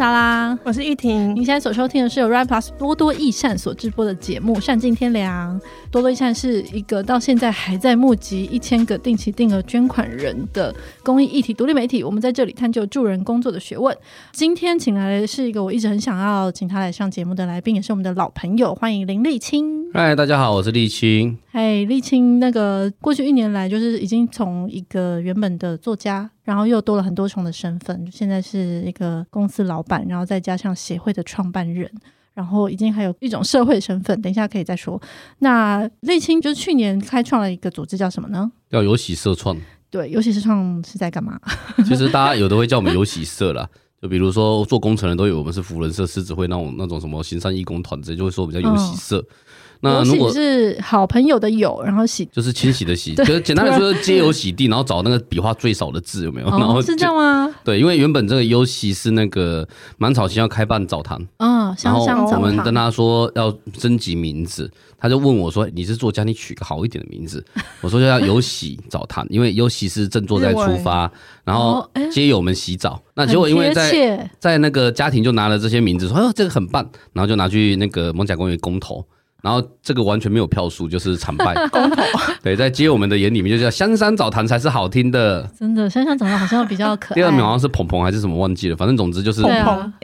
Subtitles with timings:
[0.00, 1.36] 莎拉，我是玉婷。
[1.36, 5.60] 您现在所收听的是由 Ride Plus 多多益善所直播的节目《善尽天良》。
[5.90, 12.02] 多多益善是一个到现在还在募集一千个定期定额捐款人的公益议题独立媒体。
[12.02, 13.94] 我们在这里探究助人工作的学问。
[14.32, 19.79] 今天请来的是一个我一直很想要请他来上节目的来宾，也是我们的老朋友，欢迎林立青。
[19.92, 21.36] 嗨，大家好，我是立青。
[21.50, 26.30] 嗨，立青，那个过去一年来，就是已经从一个原本的作家。
[26.44, 31.90] 然后又多了很多重的身份，现在是一个公司老板，然后再加上协会的创办人，
[32.34, 34.20] 然后已经还有一种社会身份。
[34.22, 35.00] 等一下可以再说。
[35.40, 38.50] 那沥青就是去年开创了一个组织，叫什么呢？
[38.70, 39.56] 叫有喜社创。
[39.90, 41.38] 对，有喜社创是在干嘛？
[41.84, 43.68] 其实大家有的会叫我们有喜社啦，
[44.00, 49.18] 就比如说做工程的都以为我们是福人社、狮子会那种那种什么行善义工团，直接就会说我们叫有喜社。
[49.18, 49.34] 嗯
[49.82, 56.46] 那如果是好朋友的友，然后洗就是清洗的洗， 就是简单来说，皆有洗地，然后找那个笔画最少的字有没有？
[56.48, 57.54] 哦、然后是这样吗？
[57.64, 67.42] 对，因为原本这个尤其是那个满草心要开办澡堂，嗯，然后我们跟他说要征集名字，他就问我说：“你是作家，你取个好一点的名字。
[67.80, 71.10] ”我说：“要有洗澡堂，因为优喜是正坐在出发，
[71.42, 73.00] 然后皆友们洗澡。
[73.14, 79.02] 那结果因为在在那个家庭就拿了这些名字，说：‘哦，这个很棒。’然后就拿去那个蒙甲公园公投。”
[79.42, 81.54] 然后这个完全没有票数，就是惨败。
[81.70, 82.02] 公投
[82.42, 85.48] 对，在接我们的眼里面，就叫香山澡堂才是好听的。
[85.58, 87.16] 真的，香山澡堂好像比较可爱。
[87.16, 89.42] 第二名好像是鹏鹏还是什么忘记了，反正总之就是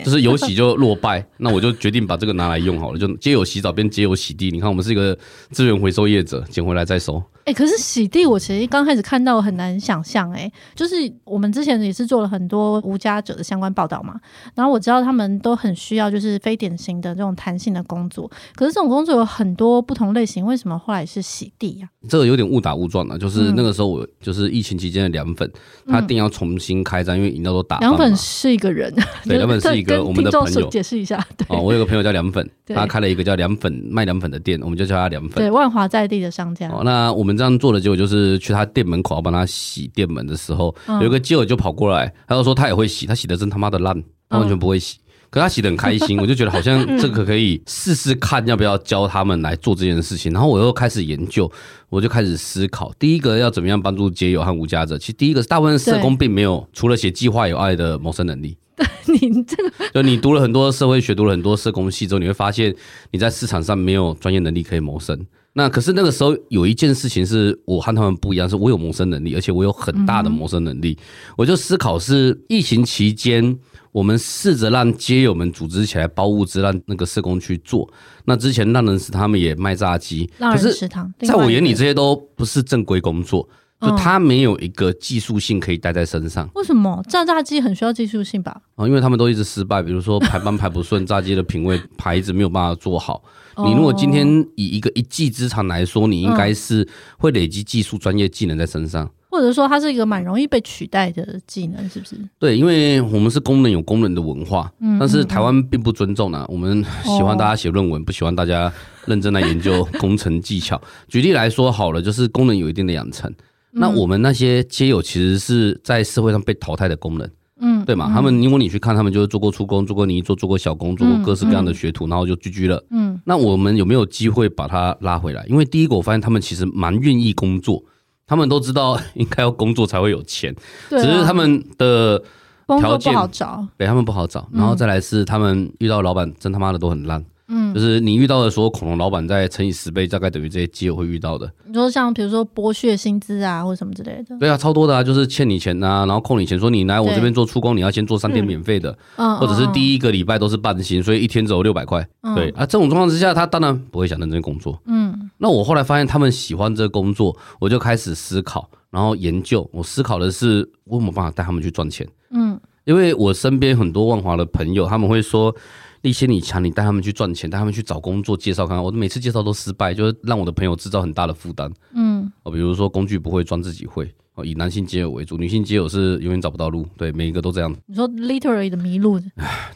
[0.04, 1.24] 就是有洗就落败。
[1.38, 4.50] 那我就决定把这个拿来用好了，就皆友洗澡变皆友洗地。
[4.50, 5.16] 你看，我们是一个
[5.50, 7.22] 资源回收业者，捡回来再收。
[7.44, 10.30] 哎、欸，可是洗地，我其实刚开始看到很难想象。
[10.32, 14.14] 哎，就是我们之前也是做了很多无家者的相关报道嘛，
[14.54, 18.28] 然后我知道他们都很需要就是非典型的这种弹性的工作。
[18.56, 22.08] 可是这种工作有很多不同类型，为什么后来是洗地呀、啊？
[22.08, 23.18] 这个有点误打误撞了。
[23.18, 25.48] 就是那个时候我就是疫情期间的凉粉，
[25.86, 27.78] 嗯、他定要重新开张，因为饮料都打。
[27.78, 28.92] 凉粉是一个人，
[29.24, 30.68] 对， 凉粉是一个我们的朋友。
[30.68, 35.34] 解释一下，对哦，我有个朋友叫凉粉，他开了一个叫凉粉卖凉粉的店，我们就叫他凉粉。
[35.34, 36.68] 对，万华在地的商家。
[36.70, 37.36] 哦，那我们。
[37.36, 44.96] 这样做的结果就是去他店门口要帮他洗店门的时候，有一个基友就跑过来，他就说他也会洗，他洗的真他妈的烂，他完全不会洗，
[45.30, 50.32] 可他洗的很开心，我就觉得好像这个可以试试看要不要教他们来做这件事情。
[50.32, 51.50] 然后我又开始研究，
[51.88, 54.96] 我就开始思考，第一个要怎么样帮助街友和无家者。
[54.98, 58.56] 其实第一个是大部分社工并没有除了写计划以外的谋生能力。
[58.76, 62.74] 对，你这个， 就你读了很多社会学，读了很多社工系之后，你会发现
[63.10, 65.18] 你在市场上没有专业能力可以谋生。
[65.54, 70.98] 那可是那个时候有一件事情是我和他们不一样，是我有谋生能力，而且我有很大的谋生能力。
[71.38, 73.58] 我就思考是疫情期间，
[73.96, 77.90] 我们试着让街友们组织起来包物资，让那个社工去做。
[78.26, 80.86] 那之前浪人食堂他们也卖炸鸡，可是
[81.20, 83.48] 在我眼里这些都不是正规工作。
[83.80, 86.48] 就他没有一个技术性可以带在身上。
[86.54, 88.54] 为什么炸炸鸡很需要技术性吧？
[88.74, 93.22] 啊，因为他们都一直失败，比如说排班排不顺，炸鸡的品味牌子没有办法做好。
[93.64, 96.86] 你如果今天以一个一技之长来说，你应该是
[97.18, 102.16] 会累积技术专业技能在身上，或者说它是一个蛮容易被取代的技能，是不是？
[102.38, 106.46] 对，因为我们是工人，有工人的文化，但是台湾并不尊重呢、啊。
[106.48, 108.72] 我们喜欢大家写论文，不喜欢大家
[109.04, 110.80] 认真来研究工程技巧。
[111.06, 113.30] 举例来说好了，就是工人有一定的养成。
[113.72, 117.30] 那我们那些街友其实是在社会上被淘汰的工人，
[117.60, 118.10] 嗯，对嘛？
[118.10, 122.82] 他们因为你去看，他们就是做过出工，做过泥做，做过小工，做过各式各样的学徒，然后就聚居了。
[122.90, 125.44] 嗯，那我们有没有机会把他拉回来？
[125.46, 127.84] 因为第一个，我发现他们其实蛮愿意工作，
[128.26, 130.54] 他们都知道 应该要工作才会有钱，
[130.88, 132.22] 只是他们的
[132.66, 134.48] 条件不好找，对，他们不好找。
[134.52, 137.24] 然后再来是他们遇到老板真他妈的都很烂。
[137.48, 141.48] 嗯，就是你遇到的所有恐龙老板，再乘以十倍，大概等于这些基友会遇到的。
[141.64, 144.36] 你说像比如说剥削薪资啊，或者什么之类的。
[144.40, 152.04] 对啊，超多的啊，就是欠你钱啊，然后扣你钱，说你来我这边做出工，你要先做三天免费的，嗯，或者是第一个礼拜都是半薪，所以一天只有六百块。
[152.34, 154.76] 对啊，这种状况之下，他当然不会想认真工作。
[154.86, 155.05] 嗯，
[155.38, 159.68] 那我后来发现他们喜欢这个工作，我就开始思考，然后研究。
[159.72, 162.06] 我思考的是我有没有办法带他们去赚钱。
[162.30, 165.54] 嗯，因为我身边很多万华的朋友，他们会说。
[166.02, 168.84] 立新你强，你带他们去赚钱，带他们去找工作，介绍看看。
[168.84, 171.68] 我每次介绍都失败，就是让我的朋友制造很大的负担。
[171.94, 176.86] 嗯，哦，比如说工具不会装自己会，哦，以男性街友为主，女性街友是永远找不到路。
[176.96, 177.74] 对，每一个都这样。
[177.86, 179.18] 你说 literally 的迷路？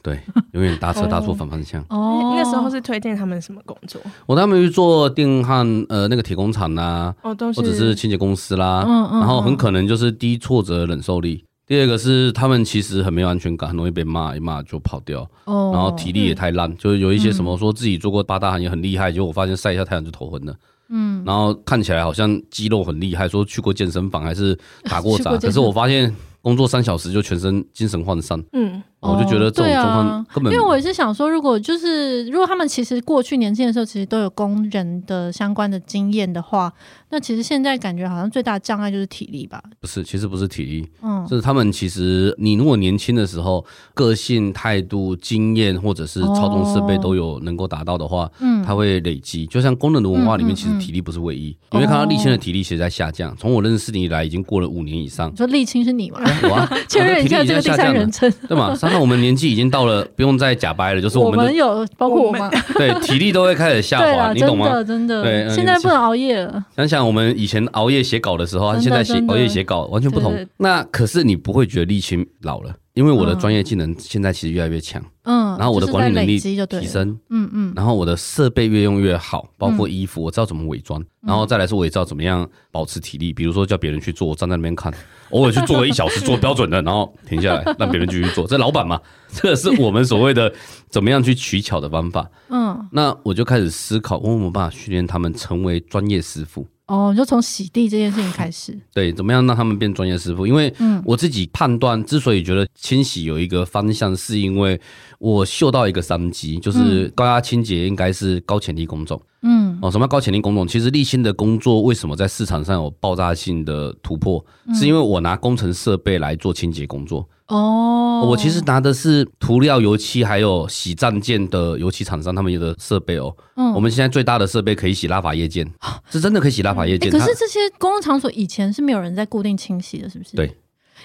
[0.03, 0.21] 对，
[0.53, 1.83] 永远搭车搭错反方向。
[1.89, 4.01] 哦，那个时候是推荐他们什么工作？
[4.27, 8.85] 我带他们去做电焊，呃，那个铁工厂啦，哦，都是或者是清洁公司啦。
[8.87, 11.43] 嗯嗯，然后很可能就是低挫折忍受力。
[11.67, 15.23] 第二个是他们其实很没有安全感，很容易被骂，一骂就跑掉。
[15.45, 20.55] 哦，然后体力也太烂，就是有一些什么说自己做过八大行也很厉害，结果我发现晒一下太阳就头昏了。
[20.91, 28.43] 嗯，然后看起来好像肌肉很厉害，说去过健身房还是打过 杂，可是我发现工作三小时就全身精神涣散。
[28.53, 28.80] 嗯，哦，
[29.11, 36.73] 我就觉得这种状况根本、啊，因为我也是想说，如果就是如果他们其实过去年轻的时候其实都有工人的相关的经验的话，
[37.11, 39.63] 那其实现在感觉好像最大的障碍就是体力吧？
[39.81, 43.65] 不是，其实不是体力，嗯，就是他们其实你如果年轻的时候
[43.95, 49.47] 个性、态度、经验或者是操纵设备都有能够达到的话，嗯，他会累积。
[49.47, 53.37] 就像工人的文化里面，其实体力不是唯一，因为看到沥青的体力其实在下降。
[53.37, 55.31] 从我认识你以来，已经过了五年以上。
[55.33, 56.21] 你说沥青是你吗？
[56.45, 58.75] 我啊， 确认一下这个第三人称， 对吗？
[58.75, 64.67] 三号，我们年纪已经到了，不用再假掰了，就是我们，我们有包括我们， 对，体力都会开始下滑，你懂吗？
[64.67, 66.65] 真的，真的，对，现在不能熬夜了。
[66.77, 70.35] 想想我们以前熬夜写稿的时候，现在写熬夜写稿完全不同。
[70.59, 75.03] 那可是你不会觉得沥青老了，因为我的专业技能现在其实越来越强。
[75.23, 84.93] 嗯，然后我的管理能力提升，嗯嗯，然后我的设备越用越好，包括衣服，我知道怎么伪装，然后再来说我也知道怎么样保持体力，比如说叫别人去做，我站在那边看，
[85.31, 89.01] 偶尔去做个一小时，做标准的，然后停下来让别人继续做，这老板嘛，
[89.33, 90.53] 这个是我们所谓的
[90.91, 92.29] 怎么样去取巧的方法。
[92.51, 96.67] 嗯，那我就开始思考，我有没有办法训练他们成为专业师傅。
[96.91, 98.77] 哦，就从洗地这件事情开始。
[98.93, 100.45] 对，怎么样让他们变专业师傅？
[100.45, 104.81] 因为我自己判断，之所以觉得清洗有一个方向，是因为
[105.21, 109.23] 我嗅到一个商机，就是高压清洁应该是高潜力工种。
[109.43, 110.67] 嗯，哦，什么高潜力工种？
[110.67, 114.45] 其实立新的工作为什么在市场上有爆炸性的突破？
[114.75, 117.25] 是因为我拿工程设备来做清洁工作。
[117.51, 123.37] 哦，我其实拿的是涂料油漆，还有洗战舰的油漆厂商他们有的设备哦。
[123.57, 125.69] 嗯，我们现在最大的设备可以洗拉法叶舰，
[126.11, 127.11] 是真的可以洗拉法叶舰。
[127.11, 130.37] 可是这些公共场所以前是没有人在固定清洗的，是不是？
[130.37, 130.57] 对。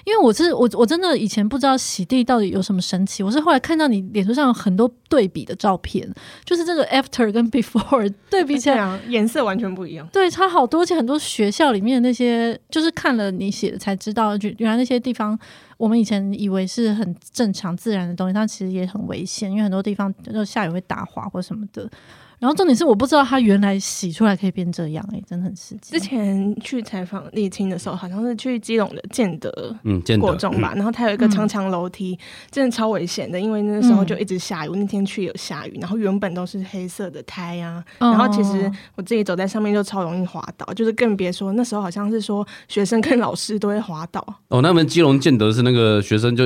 [0.04, 6.08] 因为我是我我真的以前不知道洗地到底有什么神奇，我是后来看到你脸书上有很多对比的照片，
[6.44, 10.82] 就是这个 after 跟 before 对比起来，颜色完全不一样，对，差好多。
[10.82, 15.38] 而且很多学校里面的那些，就是看了你写的才知道，就原来那些地方
[15.76, 21.90] 我们以前以为是很正常自然的东西，它其实也很危险，因为很多地方就下雨会打滑或什么的。
[22.38, 25.92] 然后重点是我不知道它原来洗出来可以变这样，哎，真的很刺激。
[25.92, 29.50] 之前去采访立青的时候，好像是去基隆的建德，
[29.84, 30.72] 嗯，建德国中吧。
[30.76, 32.18] 然后它有一个长长楼梯，
[32.50, 34.68] 真的超危险的，因为那时候就一直下雨。
[34.68, 44.20] 我那天去有下雨，然后原本都是黑色的胎啊，然后其实我自己走在上面就超容易滑倒，就是更别说那时候好像是说学生跟老师都会滑倒。
[44.48, 46.44] 哦，那我们基隆建德是那个学生就。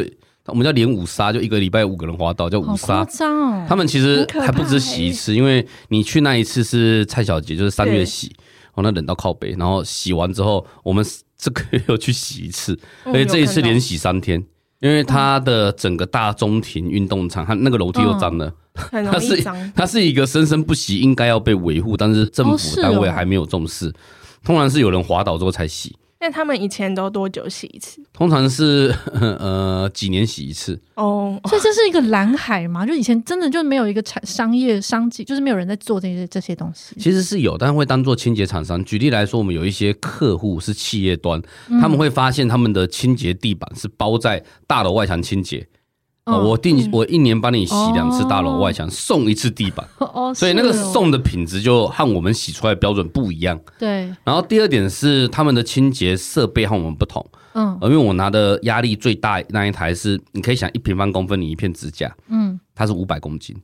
[0.50, 3.02] 我们叫连五杀，就一个礼拜五个人滑倒，叫五杀。
[3.02, 8.34] 哦、他们其实还不止洗一次，因为你去那一次是蔡小杰，就是三月洗，对
[8.74, 11.04] 哦，那冷到靠北，然后洗完之后，我们
[11.36, 14.44] 这个月又去洗一次，而且这一次连洗三天，
[14.80, 18.52] 因为它的整个大中庭运动场，它那个楼梯又脏了，
[18.92, 19.42] 嗯、 它是
[19.74, 23.94] 它是一个生生不息，应该要被维护，但是政府单位还没有重视，哦哦、
[24.44, 25.96] 通常是有人滑倒之后才洗。
[26.22, 28.02] 那他们以前都多久洗一次？
[28.12, 32.84] 通常是 呃几年洗一次哦， 所以这是一个蓝海嘛？
[32.84, 36.94] 就以前真的就没有一个产商业商机，就是没有人在做这些这些东西。
[37.00, 38.84] 其实是有，但会当做清洁厂商。
[38.84, 41.40] 举例来说，我们有一些客户是企业端，
[41.80, 45.66] 他们会发现他们的清洁地板是包在大楼外墙清洁。
[46.26, 49.84] 我定我一年帮你洗两次大楼外墙，送一次地板，
[50.34, 53.58] 所以那个送的品质就和我们洗出来的标准不一样。
[53.78, 54.12] 对。
[54.22, 57.24] 然后第二点是他们的清洁设备和我们不同，
[57.54, 63.56] 嗯，因为我拿的压力最大那一台是，你可以想一平方公分你一片指甲，嗯，它是五百公斤，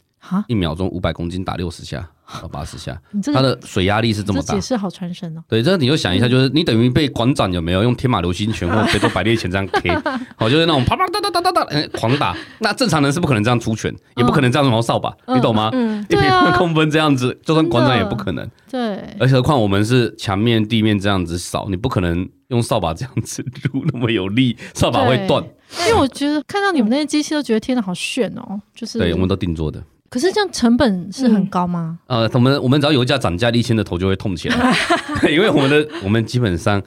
[0.49, 2.09] 一秒钟五百公斤打六十下。
[2.43, 3.01] 到八十下，
[3.33, 4.55] 它的水压力是这么大。
[4.55, 5.43] 解释好传神哦。
[5.49, 9.91] 对，这个你就想一下，就是你等于被馆长有没有用天马流星拳或者非洲百裂拳这样 K，
[10.37, 12.37] 好，就是那种啪啪哒哒哒哒哒，狂打。
[12.59, 15.71] 那正常人是不可能这样出拳，也不可能这样用扫把，你懂吗？
[15.73, 18.49] 嗯，一平方公分这样子，就算馆长也不可能。
[18.71, 18.97] 对。
[19.21, 25.43] 而且何况我们是墙面、地面这样子扫，你不可能用扫把这样子 撸那么有力，扫把会断。
[25.81, 28.99] 因为我觉得看到你们那些机器都觉得天哪，好炫哦，就是。
[28.99, 29.83] 对，我们都定做的。
[30.09, 31.99] 可是这样成本是很高吗？
[32.07, 34.77] 嗯、呃，我们我们只要油价涨价，立青的头就会痛起来，
[35.31, 36.83] 因为我们的我们基本上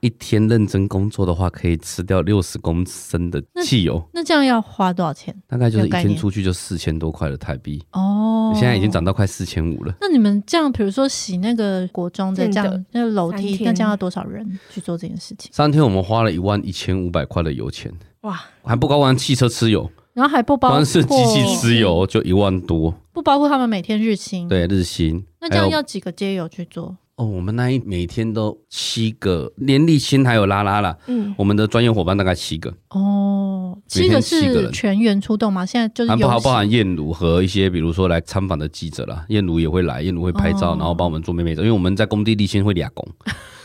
[0.00, 4.20] 一天认真工作的话，可以吃掉六十公升的汽油那。
[4.20, 5.34] 那这样要花多少钱？
[5.46, 9.94] 大概就是一天出去就四千多块的台币哦，现在已经涨到快四千五了。
[10.00, 15.50] 那你们这样，比如说洗那个国中的这样的那个楼梯，那这样要多少人去做这件事情？
[15.52, 17.92] 三天我们花了一万一千五百块的油钱，
[18.22, 19.88] 哇，还不包括汽车吃油。
[20.16, 24.48] 然后还不包括，光是机器吃油就一万多，不包括他们每天日薪。
[24.48, 25.22] 对，日薪。
[25.42, 26.96] 那这样要几个街友去做？
[27.16, 30.96] 哦，我们那一每天都七个，连立青还有拉拉啦。
[31.06, 32.72] 嗯，我们的专业伙伴大概七个。
[32.88, 35.66] 哦，七个是全员出动吗？
[35.66, 43.06] 现在就是包包含燕如和一些，比如说来参访的记者啦，燕如也会来，燕如会拍照，然后帮我们做妹妹照，因为我们在工地立青会俩工。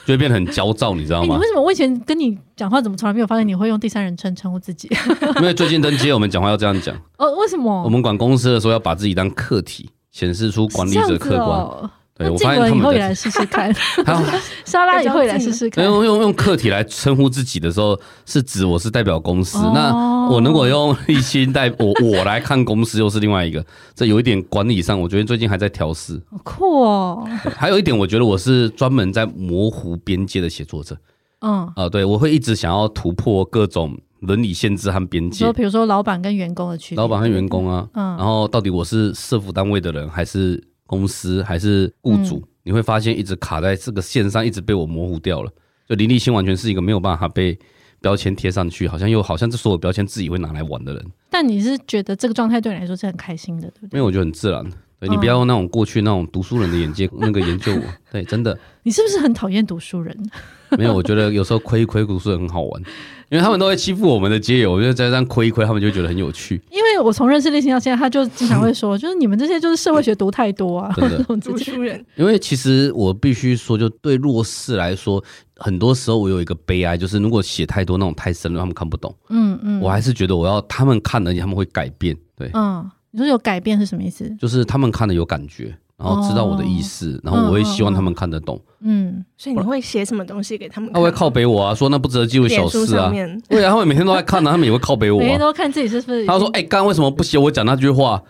[0.06, 1.36] 就会变得很焦躁，你知道吗？
[1.36, 4.90] 欸、为什么我以前跟你讲话，怎么从来没有发现你会用第三人称称呼自己？
[5.38, 6.96] 因为最近登街，我们讲话要这样讲。
[7.18, 7.84] 哦，为什么？
[7.84, 11.90] 我们管公司的时候要把自己当客体，显示出管理者客观。
[12.22, 13.74] 对，我发现他们以后也来试试看。
[14.66, 15.84] 沙拉以后也来试试看。
[15.84, 19.58] 用用用客体来称呼自己的时候，是指我是代表公司。
[19.58, 23.66] 哦、那我如果用立新代我 我来看公司，又是另外一个。
[23.96, 26.22] 这有一点管理上，我觉得最近还在调试。
[26.30, 27.28] 好酷哦！
[27.58, 30.96] 还有一点，我觉得我是专门在模糊边界的写作者。
[31.42, 35.46] 嗯啊、呃，对，我会一直想要突破各种伦理限制和边界。
[35.46, 37.02] 就，比如说老板跟员工的区别。
[37.02, 40.64] 老板和员工啊，嗯，然后到底我是社服单位的人还是？
[40.92, 45.50] 公司还是雇主，嗯、你会发现一直卡在这个线上，一直被我模糊掉了。
[45.88, 47.58] 就林立新完全是一个没有办法被
[48.02, 51.06] 标签贴上去，好像又好像这所有标签自己会拿来玩的人。
[51.30, 53.98] 但你是觉得这个状态对你来说是很开心的，对不对？
[53.98, 54.70] 因为我觉得很自然。
[55.00, 57.82] 对，你不要用那种过去那种读书人的眼界，嗯、那个研究我。
[58.12, 58.58] 对，真的。
[58.84, 60.16] 你是不是很讨厌读书人？
[60.78, 62.84] 没有，我觉得有时候亏一亏读书人很好玩，
[63.32, 66.62] 因为他们都会欺负我们的街友，我就在这样亏一亏，他们就觉得很有趣。
[66.70, 70.94] 因为我从认识立新到现在，他就经常会说，就是你们这些就是社会学读太多啊，
[71.42, 72.06] 读书人。
[72.18, 75.24] 因为其实我必须说，就对弱势来说，
[75.56, 79.16] 很多时候我有一个悲哀，就是如果写太多那种太深了，他们看不懂。
[79.30, 82.14] 嗯嗯，我还是觉得我要他们看，而且他们会改变。
[82.36, 82.92] 对，嗯。
[83.14, 84.34] 你说有改变是什么意思？
[84.40, 88.60] 就是他们看了有感觉，然后知道我的意思，然后我会希望他们看得懂。
[88.84, 90.92] 嗯，所以你会写什么东西给他们？
[90.92, 93.14] 他会靠北我啊，说那不值得记录小事啊。
[93.48, 95.20] 对啊，他们每天都在看啊，他们也会靠北我。
[95.20, 96.26] 每天都看自己是不是？
[96.26, 98.22] 他说：“哎，刚刚为什么不写我讲那句话？”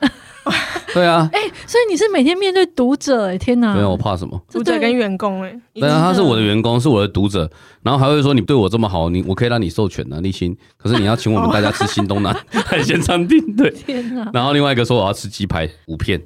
[0.93, 3.73] 对啊，哎，所以你是每天面对读者哎，天哪！
[3.75, 4.41] 没有，我怕什么？
[4.51, 5.55] 读者跟员工哎。
[5.73, 7.49] 对啊，他是我的员工，是我的读者，
[7.81, 13.69] 然后还会说你对我这么好，你我可以让你授权啊立新，可是你要请我们大家吃新东南海鲜餐厅，对。
[13.85, 14.29] 天哪！
[14.33, 16.19] 然后另外一个说我要吃鸡排五片，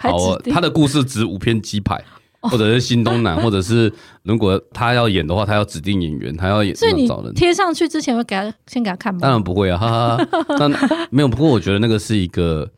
[0.00, 2.02] 好，他的故事值五片鸡排，
[2.40, 3.92] 或者是新东南， 或者是
[4.22, 6.74] 如果他要演的话，他要指定演员，他要演。
[6.74, 9.20] 所以你贴上去之前会给他先给他看吗？
[9.20, 10.46] 当然不会啊，哈哈。
[10.58, 10.70] 但
[11.10, 12.68] 没有，不过我觉得那个是一个。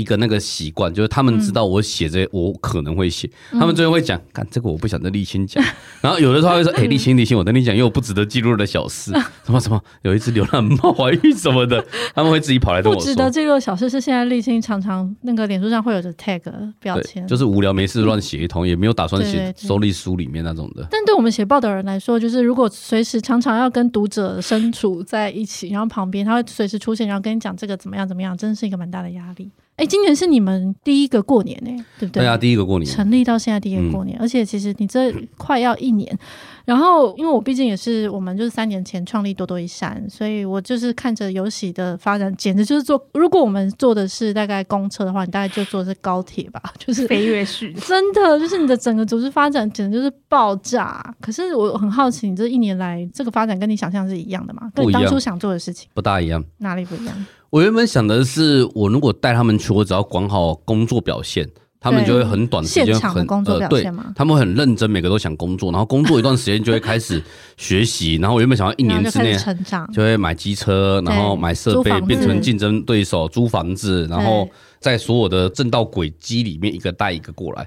[0.00, 5.62] 一个那个习惯，就是他们知道我写这，我可能会写，他们最后会讲，看这个我不想跟立青讲，
[6.00, 9.12] 然后有的时候会说，哎，立青立青，我跟你讲，又有不值得记录的小事，
[9.44, 13.04] 什么什么，有一只流浪猫怀孕什么的， 他们会自己跑来跟我说。
[13.04, 16.40] 不值得记录的小事是现在立青常常那个脸书上会有着 tag
[16.80, 20.86] 标签，就是无聊没事乱写一通，也没有打算写收历书里面那种的。
[20.90, 29.50] 但对我们写报的人来说，就是如果随时常常要跟读者身处在一起，然后旁边他会随时出现，然后跟你讲这个怎么样怎么样，真的是一个蛮大的压力。
[29.80, 32.22] 哎，今年是你们第一个过年呢，对不对？
[32.22, 36.18] 对啊，第一个过年，成立到现在第一个过年，嗯、而且其实你这快要一年。
[36.70, 43.04] 然后，因为我毕竟也是我们就是三年前创立多多益善，所以我就是看着游喜的发展，简直就是做。
[43.14, 51.02] 如果我们做的是大概公车的话，你大概就做的是高铁吧，就是飞跃式， 真的就是你的整个组织发展简直就是爆炸。
[51.20, 54.70] 可是我很好奇，你这一年来这个发展跟你想象是一样的吗？
[54.72, 57.26] 跟你当初想做的事情不大一样，哪里不一样？
[57.50, 61.50] 我原本想的是，我如果带他们去，我只要管好工作表现。
[61.80, 63.82] 他们就会很短时间很呃，对，
[64.14, 67.22] 他们会很认真，每个都想工作，然后工作一段时间就会开始
[67.56, 69.34] 学习，然后我原本想要一年之内
[69.92, 74.46] 就会买机车，然后买设备变成竞争对手，租房子，然后
[74.78, 77.66] 在所有的正道轨迹里面一个带一个过来。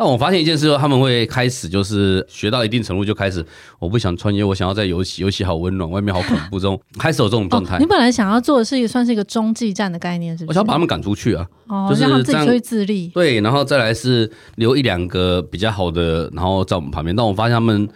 [0.00, 3.44] 但我发现一件事，说他们会开始就是学到一定程度就开始，
[3.78, 7.78] 我不想穿越，我想要在游戏，游戏好温暖，外面好恐怖，这种开始有这种状态。
[7.78, 10.58] 你本来想要做的是一个算是一个中继站的概念，是不是？
[10.58, 11.46] 我想把他们赶出去啊，
[11.86, 13.08] 就是让他们自己出去自立。
[13.08, 17.14] 对，然后再来是留一两个比较好的，然后在我们旁边。
[17.14, 17.86] 但我发现他们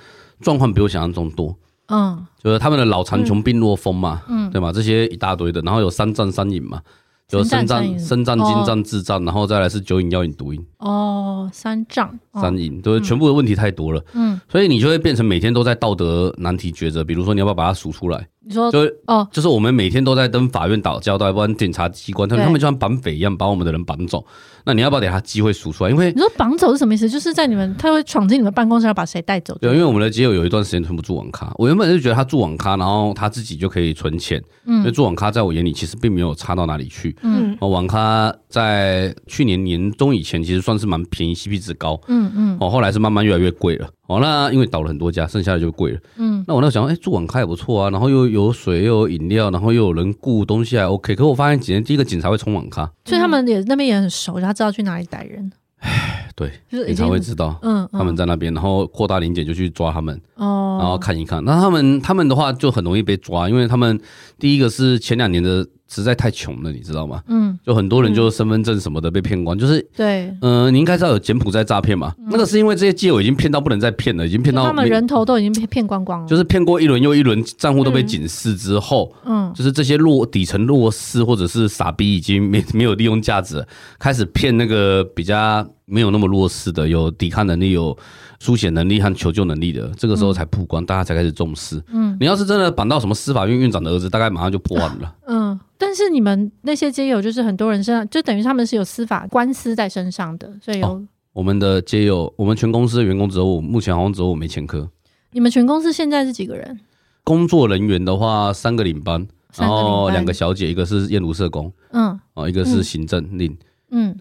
[0.43, 1.57] 状况比我想象中多，
[1.89, 6.83] 嗯，就是他们的老残穷病弱风嘛，嗯，对嘛，这些一大堆的，然后有三战三饮嘛。
[7.27, 10.63] 就身战、身战、经战、智战，然后再来是酒瘾、药瘾、毒瘾。
[10.85, 14.05] 哦，三障、三瘾，对，全部的问题太多了。
[14.13, 17.03] 嗯，所以你就会变成每天都在道德难题抉择。
[17.03, 18.29] 比如说，你要不要把它数出来？
[18.47, 24.23] 你说，就哦，就是我们每天都在跟法院打交道，不然检察机关，他们他们就像绑匪一样，把我们的人绑走。
[24.67, 25.91] 那你要不要给他机会数出来？
[25.91, 27.09] 因为你说绑走是什么意思？
[27.09, 29.57] 就是在你们他会闯进你们办公室，要把谁带走？
[29.63, 31.51] 对，因为我们的街友有一段时间全部住网咖。
[31.57, 34.43] 我原本就觉得他住网咖，然后他自己就可以存钱。
[34.67, 37.17] 嗯，因为住网咖在我眼里其实并没有差到哪里去。
[37.23, 42.01] 嗯，哦，网咖在去年年中以前其实算是蛮便宜，CP 值高。
[42.09, 43.89] 嗯嗯，哦，后来是慢慢越来越贵了。
[44.07, 46.01] 哦，那因为倒了很多家，剩下的就贵了。
[46.17, 51.15] 嗯，那我那时候想，哎，住网咖也不错啊，然后又有水，又有饮料，然后又有人雇，东西还 OK。
[51.15, 55.51] 可我发现几年第一个警察会冲网咖，所以他们也那边也很熟，他知道去哪里逮人。
[55.81, 61.45] 唉，对，就是警察会知道，嗯，他们在那边，然后扩大临检就去抓他们，哦，然后看一看。
[61.45, 64.01] 那他们他们的话就很容易被抓，因为他们
[64.39, 67.23] 第一个是前两年的实在太穷了，你知道吗？
[67.29, 72.13] 嗯，就很多人就身份证什么的被骗光，就是对，嗯、呃，你应该知道有柬埔寨诈骗嘛？
[72.19, 83.65] 嗯、那个是因为这些基友已经骗到不能再骗了，已经骗到他们人头都已经被骗光光了，就是骗过一轮又一轮，账户都被警示之后，嗯，就是这些弱底层弱势或者是傻逼已经没 没有利用价值，
[83.99, 87.97] 开始骗那个比较没有那么弱势的，有抵抗能力、有
[88.41, 91.81] 书写能力和求救能力的，这个时候才曝光，嗯、大家才开始重视。
[91.93, 95.15] 嗯，你要是真的绑到什么司法院院长的儿子，大概马上就破案了。
[95.27, 95.44] 嗯。
[95.85, 104.89] 但是你们那些街友，就是很多人身上，就等于他们是有司法官司在身上的，所以有、哦、我们的街友，我们全公司的员工只有我，目前好像只有我没前科。
[105.33, 106.81] 你们全公司现在是几个人？
[107.23, 113.59] 工作人员的话，三个领班，然后两个小姐，一个是燕如社工，嗯，哦，一个是行政令，嗯，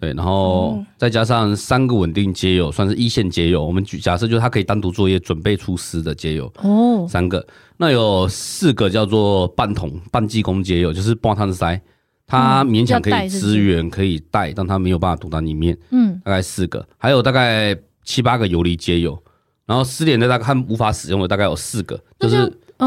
[0.00, 3.64] 对，然后再加上三个稳定接友，算是一线接友。
[3.64, 7.44] 我们举假设就是他可以单独作业，准备出师的接友，哦，三个。
[7.76, 11.80] 那有四个叫做半桶半技工接友，就是帮他塞，
[12.24, 15.76] 他勉强可以支援，可以带，但他没有办法独当一面。
[15.90, 19.20] 嗯，大概四个，还有大概七八个游离接友，
[19.66, 22.36] 然后失联的大概和无法使用的大概有四个，就是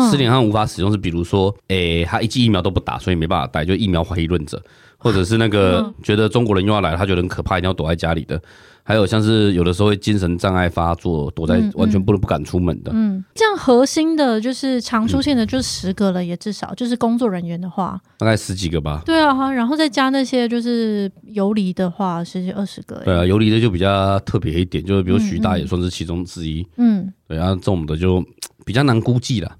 [0.09, 4.61] 失联和无法使用是，比如说，诶、欸，他一剂疫苗都不打，所以没办法带，就疫苗怀疑论者，
[4.97, 8.41] 或者是那个觉得中国人又要来了，他觉得很可怕，一定要躲在家里的。
[8.83, 12.91] 还有像是有的时候会精神障碍发作，躲在完全不能不敢出门的。
[12.95, 19.01] 嗯，这样核心的就是常出现的，就是十个了，也至少就是工作人员的话，大概十几个吧。
[19.05, 22.95] 对啊，然后再加那些就是游离的话，十几二十个。
[23.03, 26.65] 对啊，游离的就比较特别一点，就是比如徐大也算是其中之一。
[26.77, 28.23] 嗯，对啊，这种的就
[28.65, 29.57] 比较难估计了。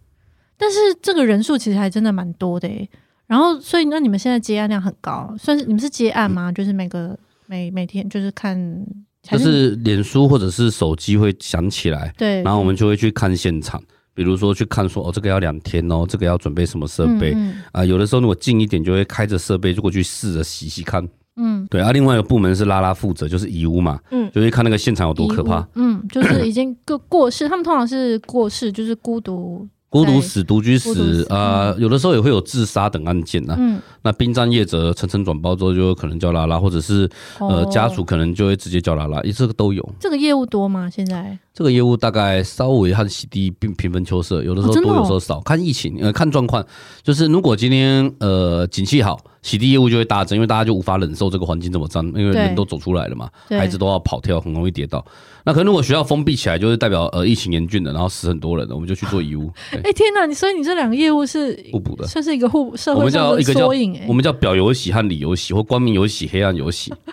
[0.58, 2.90] 但是这个人数其实还真的蛮多的诶。
[3.28, 6.52] 然后，所以那你们现在接案量很高，算是你们是接案吗？
[6.52, 8.86] 就是每个每每天就是看。
[9.30, 13.82] 就是脸书或者是手机会响起来，对，然后我们就会去看现场，
[14.14, 17.86] 比如说去看说哦，这个要两天哦，这个要准备什么设备啊、嗯嗯呃？
[17.86, 21.06] 有的时候如果近一点，就会开着设备就过去试着洗洗看，
[21.36, 21.82] 嗯，对。
[21.82, 29.68] 啊，另外一个部门是拉拉负责，就是遗物嘛，嗯，就会看那个现场有多可怕，嗯，就是已经过过世，他们通常是过世，就是孤独。
[29.90, 33.58] 孤独死、独居死啊、呃，有的时候也会有自杀等案件呐、啊。
[33.60, 39.88] 嗯，那殡葬业者层层转包之后，就有可能叫拉拉，或者是呃家属可能就会直接叫拉拉，这个都有。
[40.00, 40.90] 这个业务多吗？
[40.90, 41.40] 现在？
[41.58, 46.64] 这个业务大概稍微和洗地并平分秋色，有的时候多，有时候少，看疫情，呃，看状况。
[47.02, 55.04] 就是如果今天呃景气好，洗地业务就会大增，因为大家就无法忍受这个环境这么脏，因为人都走出来了嘛，孩子都要跑跳，很容易跌倒。
[55.44, 59.52] 那可能如果学校封闭起来，就是代表呃疫情严峻的，然后死很多人，我们就去做遗物。
[59.84, 64.00] 哎天哪，你所以你这两个业务是互补的，算是一个互社会上的缩影。
[64.08, 66.94] 我们叫表有喜和里有喜，或光明有喜，黑暗有喜。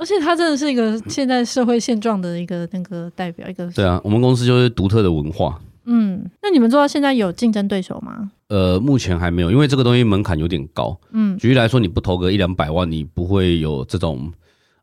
[0.00, 5.60] 而且它真的是一个现在社会现状的一个那个代表，一个对啊，我们公司就是独特的文化。
[5.84, 8.30] 嗯，那你们做到现在有竞争对手吗？
[8.48, 10.98] 呃，目前还没有，因为这个东西门槛有点高。
[11.12, 14.32] 嗯，举例来说，你不投个一两百万，你不会有这种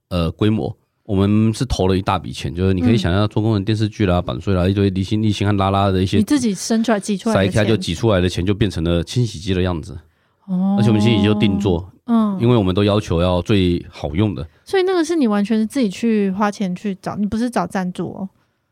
[0.09, 0.75] 呃规模。
[1.03, 9.97] 我们是投了一大笔钱，就是你可以想象做工人电视剧啦、版税啦，一堆离心力星和拉拉的一些，你自己生出来挤出来，塞开就挤出来的钱，就变成了清洗机的样子。
[10.47, 11.89] 哦，而且我们清洗机就定做。
[12.07, 18.29] 嗯，因为我们都要求要最好用的，所以那个是你完全是自己去花钱去找，你不是找赞助哦。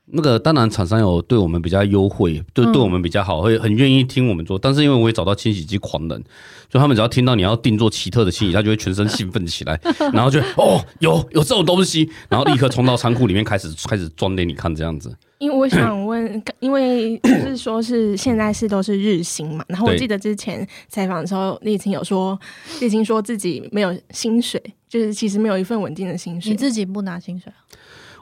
[0.08, 4.58] 那个当然厂商有对我们比较优惠，对对我们比较好，会很愿意听我们做。
[4.58, 6.24] 但是因为我也找到清洗机狂人，
[6.70, 9.80] 就他们只要听到你要定做奇特的清洗，他就会全身兴奋起来，
[10.14, 15.16] 然后就哦有有这种东西，然后立刻冲到仓库里面开始开始装给你看这样子。
[15.40, 22.40] 因为我想问，因为就是说是现在是都是日薪嘛，然后我记得之前采访的时候，立青有说，
[22.80, 26.52] 立青说自己没有薪水，就是其实没有一份稳定的薪水。
[26.52, 27.52] 你自己不拿薪水？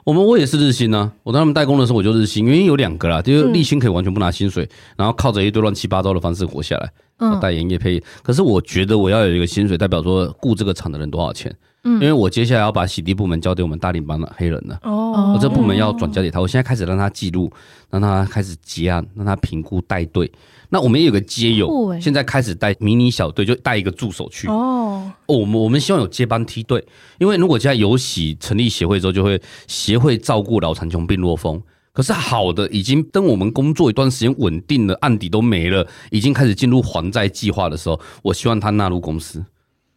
[0.04, 8.02] 我们我也是日薪呢、啊，我当他们代工的时候我就日薪，原因有两个啦，就是立薪可以完全不拿薪水，然后靠着一堆乱七八糟的方式活下来，嗯，代言业配。
[8.22, 11.54] 可是我觉得我要有一个薪水，代表说雇这个厂的人多少钱。
[11.84, 14.78] 嗯，因为我接下来要把洗涤部门交给我们大领班的黑人了。
[14.82, 16.40] 哦，我这部门要转交给他。
[16.40, 17.50] 我现在开始让他记录，
[17.90, 20.30] 让他开始结案，让他评估带队。
[20.74, 24.48] 那我们也有个街友，现在开始带迷你小队，就带一个助手去。
[24.48, 26.84] 哦，哦，我们我们希望有接班梯队，
[27.20, 31.62] 因为如果现在有喜成立协会之后，就会协会照顾老残穷病弱风。
[31.92, 39.44] 可是好的，已经等我们工作一段时间稳定了，案底都没了，已经开始进入还债计划的时候，我希望他纳入公司。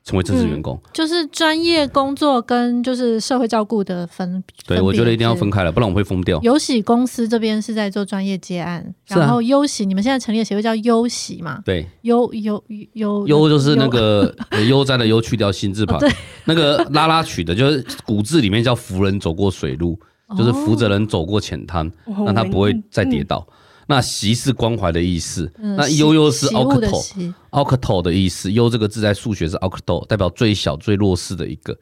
[0.08, 4.41] 成为正式员工，嗯、就是专业工作跟就是社会照顾的分。
[4.65, 6.39] 对，我觉得一定要分开了，不然我会疯掉。
[6.43, 11.62] 优喜公司这边是在做专业接案，然后优喜、啊、你们现在成立的协会叫优喜嘛？
[11.65, 14.34] 对，优优优优就是那个
[14.70, 16.10] 悠哉的悠去掉心字旁，对，
[16.46, 20.00] 那个拉拉曲的就是古字里面叫扶人走过水路，
[20.38, 21.91] 就是扶着人走过浅滩，
[22.26, 23.46] 让他不会再跌倒。
[23.88, 28.52] 那习是关怀的意思，那悠悠是 octo，octo 的意思。
[28.52, 31.73] 悠这个字在数学是 octo，代表最小最弱势的一个，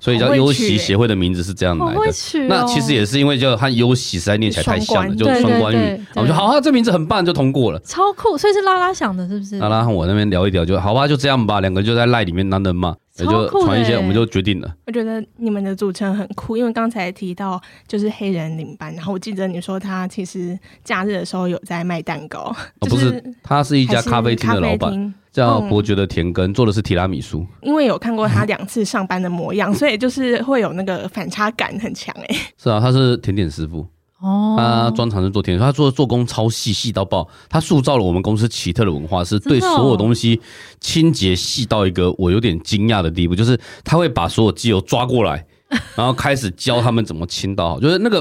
[0.00, 2.00] 所以叫悠习协会的名字是这样来的。
[2.48, 6.00] 那其实也是因为就和悠习实在念起来太像了，就双关语。
[6.14, 7.80] 我们说好，这名字很棒，就通过了。
[7.80, 9.58] 超酷，所以是拉拉想的，是不是？
[9.58, 11.60] 拉拉和我那边聊一聊，就好吧，就这样吧。
[11.60, 12.94] 两个就在赖里面男人嘛。
[13.20, 14.74] 也就传一些，我们就决定了。
[14.86, 27.46] 我觉得你们的组成很酷，因为刚才提到就是黑人领班，然后我记得你说他其实假日的时候有在卖蛋糕，哦，不是，他是一家咖啡厅的老板，叫伯爵的田根，做的是提拉米苏。
[27.62, 32.36] 因为有看过他两次上班的模样， 所以就是会有那个反差感很强哎。
[32.56, 33.86] 是啊，他是甜点师傅。
[34.20, 37.26] 哦，他专长是做甜点，他做做工超细，细到爆。
[37.48, 40.40] 他塑造了我们公司奇特的文化，是对所有东西
[40.80, 45.44] 清洁细到一个我有点惊讶的地步，就是他会把所有机油抓过来。
[45.94, 48.20] 然后开始教他们怎么清到好，就是那个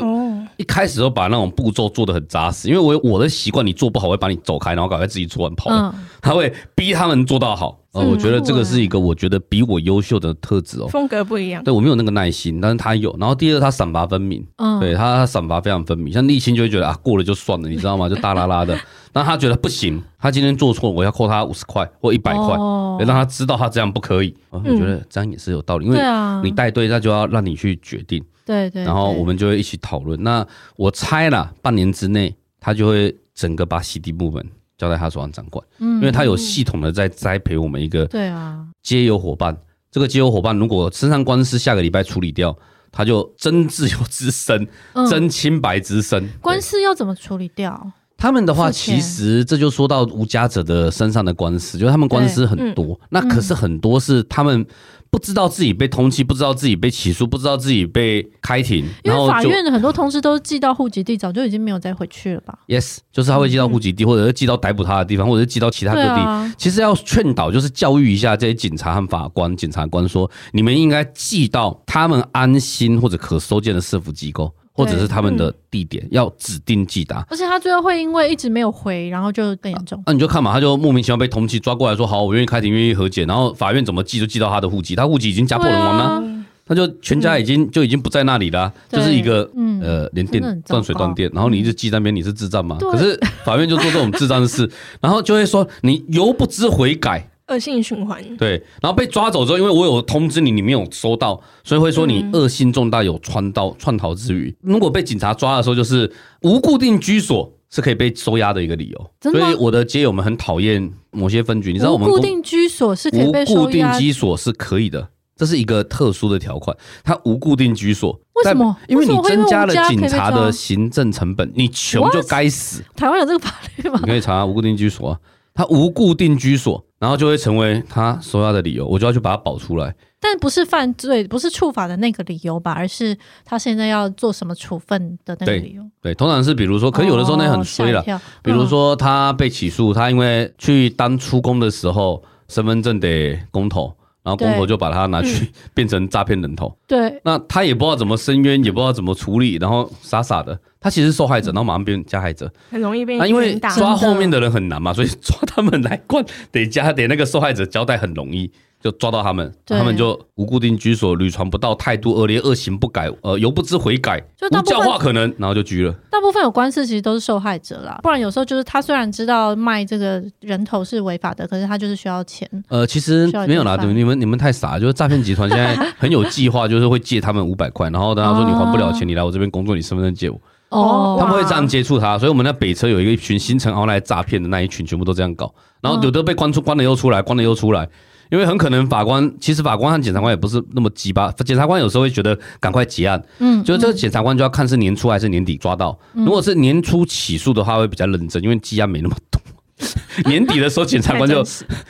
[0.58, 5.92] 一开始都把那种步骤做得很扎实，因为我我的习惯，你做不好我会把你走开，然后赶快自己做完跑。
[6.22, 11.64] 他会逼他们做到好，呃，我觉得这个是一个我觉得比我优秀的特质哦，风格不一样。
[11.64, 13.16] 对，我没有那个耐心，但是他有。
[13.20, 14.46] 然后第二，他赏罚分明，
[14.80, 16.14] 对他赏罚非常分明。
[16.14, 18.08] 像立青就会觉得啊，过了就算了，你知道吗？
[18.08, 18.80] 就大拉拉的。
[19.12, 22.56] 但他觉得不行，他今天做错，我要扣他五十块或一百块，
[23.00, 24.36] 得让他知道他这样不可以。
[24.52, 26.00] 我觉得这样也是有道理，因为
[26.44, 28.24] 你带队，那就要让你去决定。
[28.46, 28.84] 对对。
[28.84, 30.22] 然后我们就会一起讨论。
[30.22, 34.46] 那我猜啦，半年之内他就会整个把洗涤部门
[34.80, 39.56] 交在他手上掌管，因为他有系统的在栽培我们一个对啊接友伙伴。
[39.92, 42.58] 这个接友伙伴如果身上官司下个礼拜处理掉，
[42.92, 44.68] 他就真自由之身，
[45.10, 46.30] 真清白之身。
[46.42, 47.92] 官司要怎么处理掉？
[48.20, 54.66] 他们的话，其实这就说到无家者的身上的官司，就是他们官司很多，嗯、那可是很多是他们
[55.10, 58.86] 不知道自己被通缉，不知道自己被起诉，不知道自己被开庭。
[59.04, 66.10] 因为法院的很多通知都寄到户籍地，早就已经没有再回去了吧？Yes，就是他会寄到户籍地，或者是寄到逮捕他的地方，或者是寄到其他各地。
[66.10, 74.54] 啊、其实要劝导，就是教育一下这些警察和法官、检察官，说你们应该寄到他们安心或者可收件的社福机构。
[74.80, 80.02] 或者是他们的地点要指定寄达，而且他最后会因为一直没有回，然后就更严重。
[80.06, 86.24] 那你就看嘛，他就莫名其妙被同期抓过来说，好，我愿意开庭，愿意和解，然后法院怎么寄就寄到他的户籍，他户籍已经家破人亡了，
[86.66, 89.50] 他就全家已经就已经不在那里了，就是一个
[89.82, 92.78] 呃连电断水断电，然后你一直寄那边，你是智障吗？
[92.80, 97.30] 可是法院就做这种智障的事，然后就会说你犹不知悔改。
[97.50, 98.24] 恶性循环。
[98.38, 104.56] 对，然后被抓走之后，因为我有通知你，你没有收到，所以会说你恶性重大，有穿刀串逃之虞。
[104.62, 106.12] 如果被警察抓的时候，就是
[106.44, 109.32] 无固定居所是可以被收押的一个理由。
[109.32, 116.76] 所以我的街友们很讨厌某些分局，你知道我们固定居所是可以被收押，无固定居所是可以的，这是一个特殊的条款。
[117.04, 118.76] 它无固定居所，为什么？
[118.88, 122.84] 因为你增加了警察的行政成本，你穷就该死。
[122.96, 124.00] 台湾有这个法律吗？
[124.04, 125.20] 你可以查无固定居所啊。
[125.54, 129.96] 它无固定居所，然后就会成为他收押的理由，我就要去把它保出来。
[130.20, 132.74] 但不是犯罪，不是触法的那个理由吧？
[132.74, 135.82] 而是他现在要做什么处分的那个理由。
[136.02, 138.02] 对，对，通常是比如说，可有的时候那很衰了。
[138.02, 143.96] 哦、比如说他被起诉，他因为去当出工的时候，身份证得公投。
[144.30, 153.18] 然后工头就把他拿去 变成诈骗人头，对，那他也不知道怎么申冤，也不知道怎么处理，然后傻傻的，他其实受害者，然后马上变加害者，很容易被。
[153.18, 158.52] 那因为抓后面的人很难嘛，所以抓他们来关得加得那个受害者交代很容易。
[158.82, 165.94] 就抓到他们，他们就无固定居所，屡传不到，态度恶劣，恶行不改，呃，犹不知悔改，就无教化可能，然后就拘了。
[166.10, 172.50] 大部分有官司其实都是受害者啦，不然有时候就是他虽然知道卖这个人头是违法的，可是他就是需要钱。
[172.70, 180.40] 呃，其实没有啦，你们你们你们太傻，就是诈骗集团现在很有计划，就是会借他们五百块，然后等他说你还不了钱，你来我这边工作，你身份证借我。
[180.70, 187.90] 哦，他们会这样接触他，所以我们在北车有一个一群新城奥来诈骗的那一群，全部都这样搞，然后有的被关出关了又出来，关了又出来。
[188.30, 195.98] 因为很可能法官，其实法官和检察官也不是那么鸡巴，检察官有时候会觉得赶快结案，嗯，就是这个检察官就要看是年初还是年底抓到。
[196.14, 199.42] 如果是年初起诉的话，会比较认真，因为积案没那么多。
[200.30, 201.44] 年底的时候，检察官就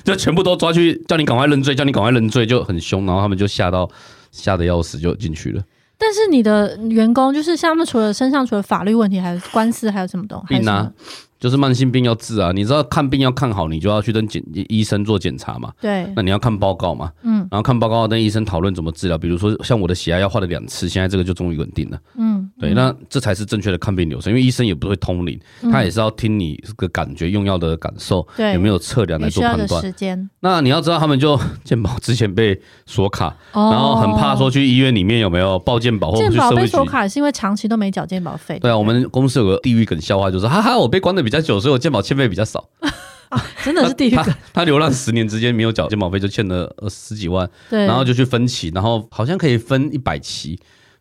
[0.04, 3.90] 就全部都抓去，叫你赶快认罪，叫你赶快认罪，就很凶，然后他们就吓到
[4.32, 5.64] 吓得要死，就进去了。
[5.98, 10.60] 但是你的员工就是像他们，除了身上除了法律问题，还有官司，还有什么东西？
[10.60, 10.92] 病啊。
[11.40, 15.72] 就是慢性病要治啊，你知道看病要看好，你就要去跟检医生做检查嘛。
[15.80, 17.12] 对，那你要看报告嘛。
[17.24, 19.18] 嗯，然后看报告跟医生讨论怎么治疗。
[19.18, 22.00] 比如说像我的血压要换了两次，现在这个就终于稳定了。
[22.18, 25.40] 嗯，对，那这才是正确的看病流程，因为医生也不会通灵，
[25.72, 29.82] 他也是要听你这个感觉、用药的感受，对，有没有测量来做判断。
[29.82, 30.30] 时间。
[30.42, 36.50] 那你要知道，他们就健保之前被锁卡，然后很怕说去医院里面有没有报健保或者去社会局。
[36.50, 38.60] 健保被锁卡是因为长期都没缴健保费。
[38.60, 42.68] 对啊，我们公司有个地狱梗笑话，就是哈哈，我被关的比较久，所以我健保欠费比较少。
[43.64, 44.26] 真的是地狱梗。
[44.52, 50.60] 他流浪十年之间没有缴健保费，就欠了十几万，对，然后就去分期，然后好像可以分一百期。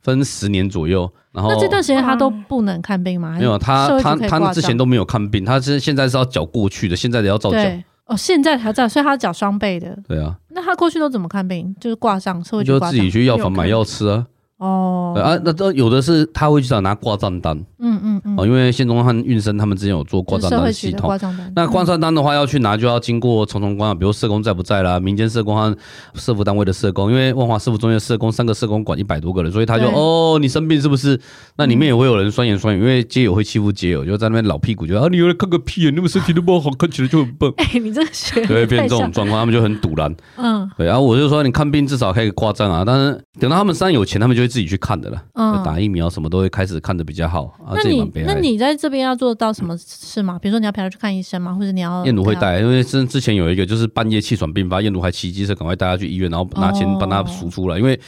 [0.09, 3.37] 分十年左右，然后那这段时间他都不能看病吗？
[3.39, 7.59] 没有，他他他之前都没有看病，他是现在是要缴过去的，现在的要照缴。
[8.07, 9.95] 哦，现在还在，所以他缴双倍的。
[10.09, 11.77] 对啊，那他过去都怎么看病？
[11.79, 14.25] 就是挂上，社会就自己去药房买药吃啊。
[14.59, 21.17] 哦，啊，那都有的是他会去找拿挂账单，嗯嗯嗯，哦，因为宪中和运生他们之前有做挂账单系统，
[21.55, 25.77] 那挂账单的话要去拿就要经过重重关卡，比如社工在不在啦，民间社工和
[26.15, 31.19] 社服单位的社工，因为万华社福中心社工三个社工管一百多个人，所以他就哦，你生病是不是？
[31.57, 37.53] 那里面也会有人酸言酸语，因为街友会欺负街友，就在那边老屁股，就啊，你又来看个屁啊，你们身体那么好， 看起来就很笨。
[37.59, 40.13] 哎，你这个学对，变这种状况，他们就很堵然。
[40.37, 45.23] 嗯，对，然后我就说你看病至少可以挂账啊，但是等到他们身上有钱，他们就会自己去看的了。
[45.35, 47.55] 嗯，打疫苗什么都会开始看的比较好。
[47.73, 50.39] 那你那你在这边要做到什么事吗？
[50.41, 51.55] 比如说你要陪他去看医生吗？
[51.55, 58.01] 或者你要燕如会带，因为之之前有一个就是半夜气喘病发，燕如还骑机车赶快带他去医院，然后拿钱帮他赎出来，因为。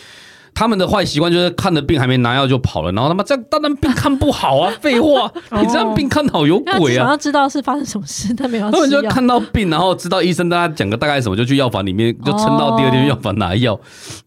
[0.55, 4.73] 他们的坏习惯就是看了病还没拿药就跑了，然后他妈这样当然病看不好啊！
[4.81, 7.01] 废话，你这样病看好有鬼啊！
[7.01, 8.69] 想要知道是发生什么事，但没有。
[8.73, 13.79] 他们就看到病，然后知道医生跟他讲个大概什么，就去药房里面就撑到第二天药房拿药。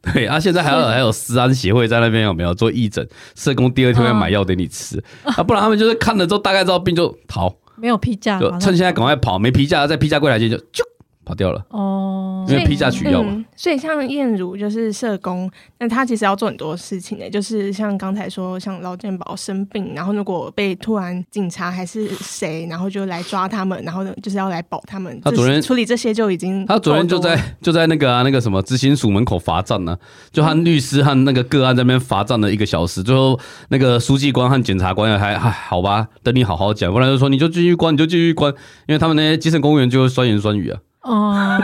[0.02, 3.08] 对啊，现在还有还有私安协会在那边有没有做义诊？
[3.36, 10.84] 社工第二天要买药给你吃啊，不然他们就是看了之后大概知道病就逃，没有批假，就趁现在赶快跑，没批假在批假柜台前就就。
[11.26, 13.46] 跑掉了哦，因为批假取药嘛、嗯。
[13.56, 25.20] 所以像燕如就是社工，那他其实要做很多事情的，就是像刚才说，像劳健保生病，然后如果被突然警察还是谁，然后就来抓他们，然后呢就是要来保他们。
[25.24, 29.98] 他昨天处理这些就已经，他昨天就在就在那个啊那个什么执行署门口罚站呢，
[30.32, 38.52] 就和律师和那个个案在那边罚站了一个小时，最后那个书记官和检察官还还好吧，等你好好讲，不然就说你就继续关，你就继续关，
[38.88, 40.80] 因为他们那些基层公务员就会酸言酸语啊。
[41.04, 41.58] 哦，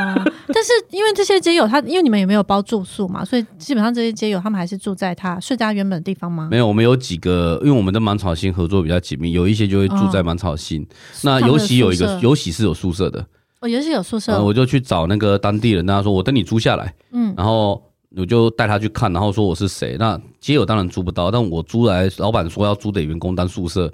[0.53, 6.49] 但是因为这些街友他，因为你们也没有包住宿嘛，所以基本上这些街友他们还是住在他睡家原本的地方吗？
[6.51, 10.81] 没有，我们有几个，因为我们的芒草心合作比较紧密，有一些就会住在芒草心。
[10.81, 10.87] 哦、
[11.23, 13.25] 那尤喜有一个，尤喜是有宿舍的。
[13.61, 17.81] 哦，尤喜有宿舍、哦，我就去找那个当地人，跟他说我等你租下来，嗯，然后
[18.17, 19.95] 我就带他去看，然后说我是谁。
[19.97, 23.89] 那街友当然租不到，但我租来，老板说要租给员工当宿舍。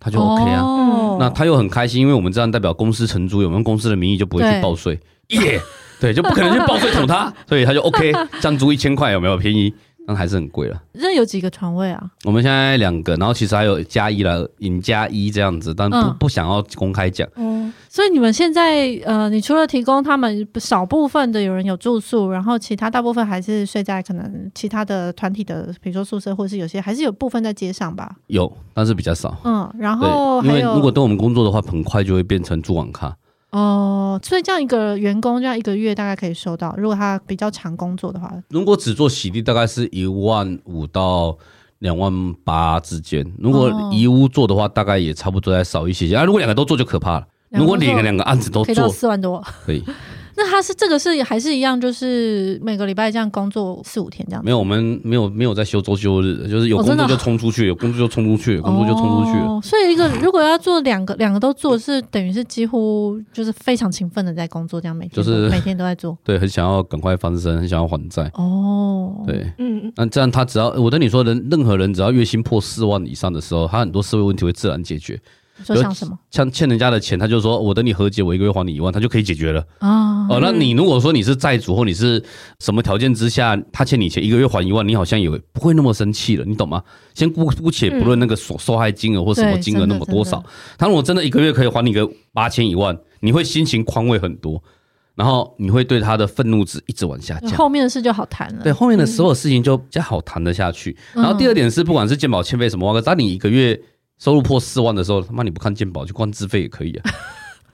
[0.00, 5.60] 他就 OK 啊，哦、那他又很开心，因为我们这样代表公司承租，有没有公司的名义就不会去报税，耶，
[6.00, 9.36] 对，就不可能去报税捅他，所以他就 OK，这样租一千块有没有？
[9.36, 9.74] 便宜？
[10.08, 10.82] 但还是很贵了。
[10.94, 12.02] 这有几个床位啊？
[12.24, 17.28] 我们现在两个，然后其实还有加一了，引加一这样子，但不、嗯、不想要公开讲。
[17.36, 28.16] 嗯，所以你们现在呃，你除了提供他们少部分的有人有住宿，然后其他大部分还是睡在可能其他的团体的，比如说宿舍，或者是有些还是有部分在街上吧？
[28.28, 29.36] 有，但是比较少。
[29.44, 33.14] 嗯，然后因为如果等我们工作的话，很快就会变成住网咖。
[33.50, 41.36] 哦，所以这样一个员工，这样一个月大概可以收到，如果他比较长工作的话，如果只做洗地，大概是一万五到
[41.78, 43.24] 两万八之间。
[43.38, 46.16] 如果遗屋做的话，大概也差不多再少一些些。
[46.16, 47.26] 啊，如果两个都做就可怕了。
[47.50, 49.82] 如果两个两个案子都做，可以到四万多，可以。
[50.38, 54.44] 那他是这个是还是一样，就是每个礼拜这样工作四五天这样？
[54.44, 59.38] 没有，我们没有没有在休周休日，就是有工作就冲出去，有工作就冲出去，有工作就冲出去。
[59.40, 66.16] 哦，所以一个如果要做两个两个都做，是等于是几乎就是非常勤奋的在工作，这样每天就是 每天都在做。
[66.22, 68.30] 对，很想要赶快翻身，很想要还债。
[68.34, 75.20] 哦，对，嗯，那这样他只要我跟你说，人任何人只要月薪破四万以上的时候，他很多社会问题会自然解决。
[75.64, 76.18] 说像什么？
[76.30, 79.60] 像欠人家的钱，他就说我等你和解，我一个月还你一万，他就可以解决了。
[79.80, 82.22] 哦，哦，那你如果说你是债主或你是
[82.60, 86.82] 什么条件之下，他欠你钱一个月还一万，你好像也不会那么生气了，你懂吗？
[87.14, 90.42] 先姑姑且不论那个受受害金额或什么金额那么多少，
[90.76, 94.62] 他如果真的一个月可以还你个八千一万，你会心情宽慰很多，
[95.16, 98.62] 然后你会对他的愤怒值一直往下降，后面的事就好谈了。
[98.62, 100.96] 对，后面的所有事情就比较好谈得下去。
[101.12, 103.80] 然后第二点是，不管是健保欠费什么，只要你一个月。
[104.18, 107.10] 收入破四万的时候，他妈你不看健保，就关自费也可以啊。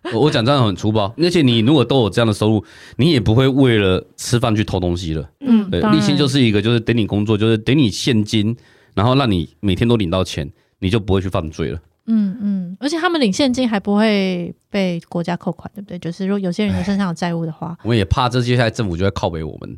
[0.13, 2.63] 我我讲这样很粗暴，而且你如果都有这样的收入，
[2.97, 5.27] 你也不会为了吃饭去偷东西了。
[5.41, 8.55] 嗯，对，立信就是一个，就是等你工作，就是等你现金，
[8.93, 10.47] 然后让你每天都领到钱，
[10.79, 11.79] 你就不会去犯罪了。
[12.07, 15.99] 嗯嗯，而且他们领现金还不会被国家扣款，对不对？
[15.99, 19.71] 就是如果有些人的身上有债务的话，我们也怕这接下来政府就会靠北我们，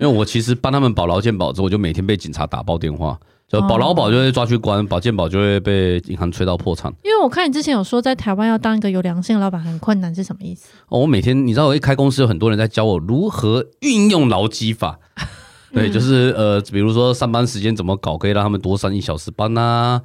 [0.00, 3.16] 因为我其实帮他们保劳健保之后，我就每天被警察打爆电话。
[3.52, 6.90] 就保劳保就会抓去关，保健保就会被银行催到破产。
[7.04, 10.70] 因为我看你之前有说，在台湾要当一个有良心的老板很困难，是什么意思？
[10.88, 14.98] 哦，我每天你知道，我一开公司有很多人在教我如何运用劳基法。
[15.74, 20.00] 对，就是呃，比如说上班时间怎么搞，可以让他们多上一小时班啊。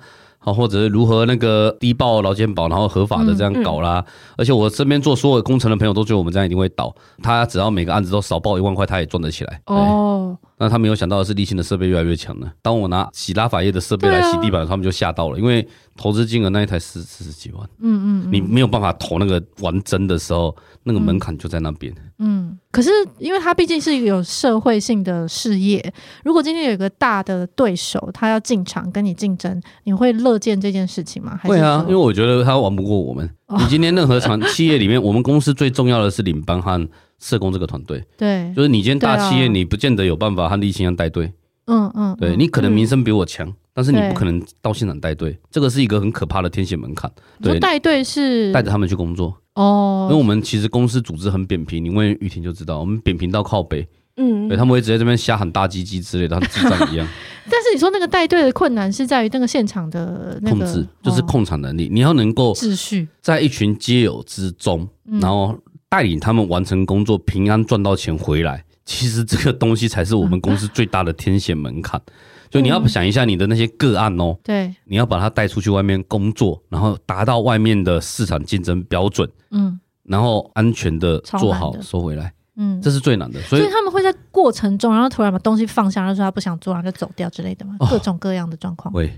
[0.48, 4.00] 好，或者是如何那个低报劳健保，然后合法的这样搞啦。
[4.00, 6.96] 嗯嗯、而且我身边做所有工程的朋友都觉得我们这样一定会倒。
[7.22, 9.62] 他只要每个案子都少报一万块，他也赚得起来。
[9.66, 10.38] 哦。
[10.58, 12.50] 那他没有想到的是，立信的设备越来越强了。
[12.62, 17.62] 当我拿洗拉法叶的设备来洗地板，啊、他们就吓到了，因为投资金额那一台四四十几万。
[17.80, 18.30] 嗯，嗯嗯。
[18.32, 20.56] 你没有办法投那个玩真的时候，
[20.88, 21.94] 那个门槛就在那边。
[22.18, 22.58] 嗯。
[22.72, 31.40] 可是，因为它毕竟是一个有社会性的事业，如果今天有一个大的对手，他要进场跟你竞争，你会乐见这件事情吗？
[31.44, 33.28] 会啊，因为我觉得他玩不过我们。
[33.48, 36.88] 哦、你今天任何厂企业里面，我们公司最重要的是领班和
[37.20, 38.04] 社工这个团队。
[38.18, 41.32] 对，就是你今天大企业，你不见得有办法和立信一样带队。
[41.66, 47.12] 嗯嗯，对你可能名声比我强，嗯、但是你不可能到现场带队，这个是一个很可怕的天险门槛。
[47.42, 49.36] 对，带队是带着他们去工作。
[49.58, 57.08] 哦，因为我们其实公司组织很扁平，你问雨婷就知道，我们扁平到靠北，嗯，对，他们会直接这边瞎喊大鸡鸡之类的，像智障一样。
[57.50, 65.58] 但是你说那个带队的困难是在于那个现场的、那个、控制，就是控场能力，哦、你要能够秩序在一群街友之中，嗯、然后
[65.90, 68.64] 带领他们完成工作，平安赚到钱回来。
[68.86, 72.00] 其实这个东西才是我们公司最大的天险门槛。
[72.06, 72.14] 嗯
[72.50, 83.42] 就你要想一下你的那些个案哦，对，你要把它带出去外面工作，然后达到外面的市场竞争标准，嗯，然后安全的做好收回来，嗯，这是最难的。
[83.42, 88.94] 所以他们会在过程中，然后突然把东西放下，然后说他不想做，然后就走掉之类的嘛，各种各样的状况。
[88.94, 89.12] 会。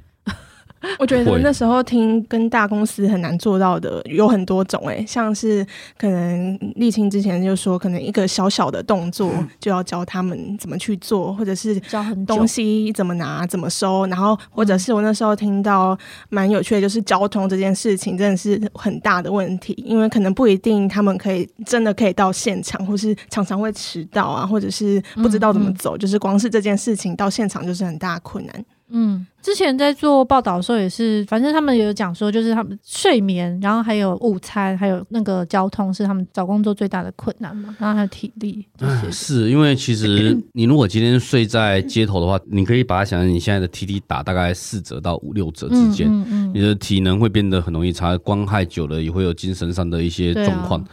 [0.97, 5.65] 我觉得那时候听跟大公司很难做到的有很多种诶，像是
[5.97, 15.97] 可能沥青之前就说，可能一个小小的动作就要教他们怎么去做，或者是教很东西怎么拿、怎么收，然后或者是我那时候听到
[16.29, 28.65] 蛮有趣的，就是交通这件事情真的是很大的问题，因为可能不一定他们可以真的可以到现场，或是常常会迟到啊，或者是不知道怎么走，就是光是这件事情到现场就是很大困难。
[28.91, 38.65] 嗯，之前在做报道的时候也是，反正他们有讲说，就是他们睡眠，然后还有午餐，还有那个交通是他们找工作最大的困难嘛，然后还有体力。
[38.79, 50.83] 嗯，是因为其实你如果今天睡在街头的话，你可以把它想象你现在的 TT 打大概四折到五六折之间，嗯嗯嗯，你的体能会变得很容易差，光害久了也会有精神上的一些状况。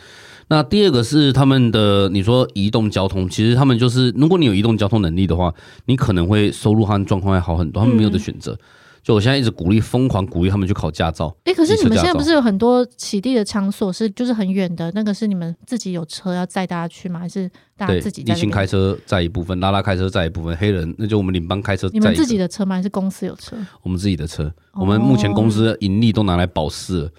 [0.48, 5.52] 那第二个是他们的，你说移动交通，其实他们就是，如果你有移动交通能力的话，
[5.86, 7.82] 你可能会收入和状况会好很多。
[7.82, 8.56] 他们没有的选择，
[9.02, 11.36] 就我现在一直鼓励，疯狂鼓励他们去考驾照。
[11.46, 17.18] 哎，可是你们现在不是有很多起地的场所是就是很远的，那个是你们自己有车要载大家去吗？
[17.18, 18.22] 还是大家自己？
[18.22, 21.92] 立青开车载一部分，拉拉开车载一部分，黑人那就我们领班开车载。
[21.92, 22.76] 你们自己的车吗？
[22.76, 23.56] 还是公司有车？
[23.82, 27.06] 我们自己的车，我们目前公司盈利都拿来保释了。
[27.06, 27.10] 哦，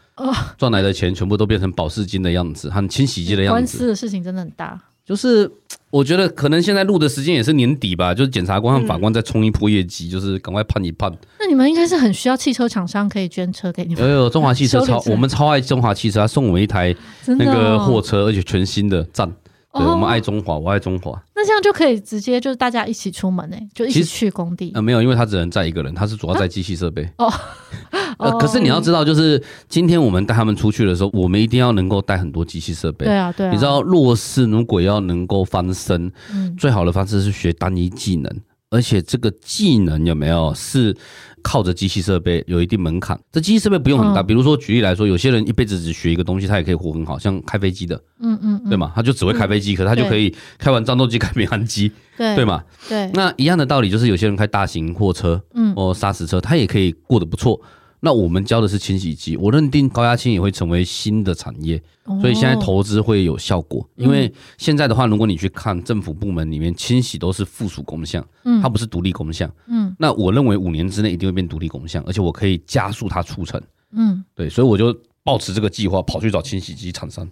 [0.58, 3.54] 赚来的钱全部都变成保释金的样子，和清洗剂的样子。
[3.54, 4.80] 官司的事情真的很大。
[5.06, 5.50] 就是
[5.90, 11.10] 我觉得可能现在录的时间也是年底吧，就是检察官和法官在冲一波业绩，嗯、就是赶快判一判。
[11.40, 14.04] 那你们应该是很需要汽车厂商可以捐车给你们。
[14.04, 16.94] 有有，中华汽车超， 我们超爱中华汽车，他送我们一台
[17.26, 19.32] 那个货车，而且全新的，赞。
[19.78, 21.12] 对，我们爱中华，我爱中华。
[21.36, 24.72] 那这样就可以直接就是大家一起出门呢，就一起去工地。
[24.74, 27.08] 呃，没有，因为他只能载一个人，他是主要载机器设备。
[27.18, 27.32] 哦，
[28.20, 33.06] 呃，可是你要知道，就是今天我们带他们出去的时候，我们一定要能够带很多机器设备。
[33.06, 33.50] 对啊，对。
[33.52, 36.12] 你知道，弱势如果要能够翻身，
[36.58, 38.32] 最好的方式是学单一技能，
[38.70, 40.96] 而且这个技能有没有是？
[41.42, 44.22] 靠着机器设备有一定门槛，这机器设备不用很大。
[44.22, 48.92] 比如说，举例来说，有些人一辈子只学一个东西，他也可以活很好，像开飞机的，嗯嗯，对吗？
[48.96, 52.64] 他就只会开飞机，可他就可以开完战斗机开民航机，对对吗？
[52.90, 53.10] 对。
[53.14, 57.60] 那一样的道理，就是有些人开大型货车，嗯，或砂石车，他也可以过得不错。
[58.00, 61.82] 那我们教的是清洗机，我认定高压清也会成为新的产业，
[62.22, 63.88] 所以现在投资会有效果。
[63.96, 68.24] 因为现在的话，如果你去看政府部门里面，清洗都是附属工项，
[68.62, 69.52] 它不是独立工项。
[69.68, 73.62] 嗯，那我认为五年之内一定会变独立工项，而且我可以加速它促成。
[73.92, 77.28] 嗯，对，所以我就抱持这个计划，跑去找清洗机厂商，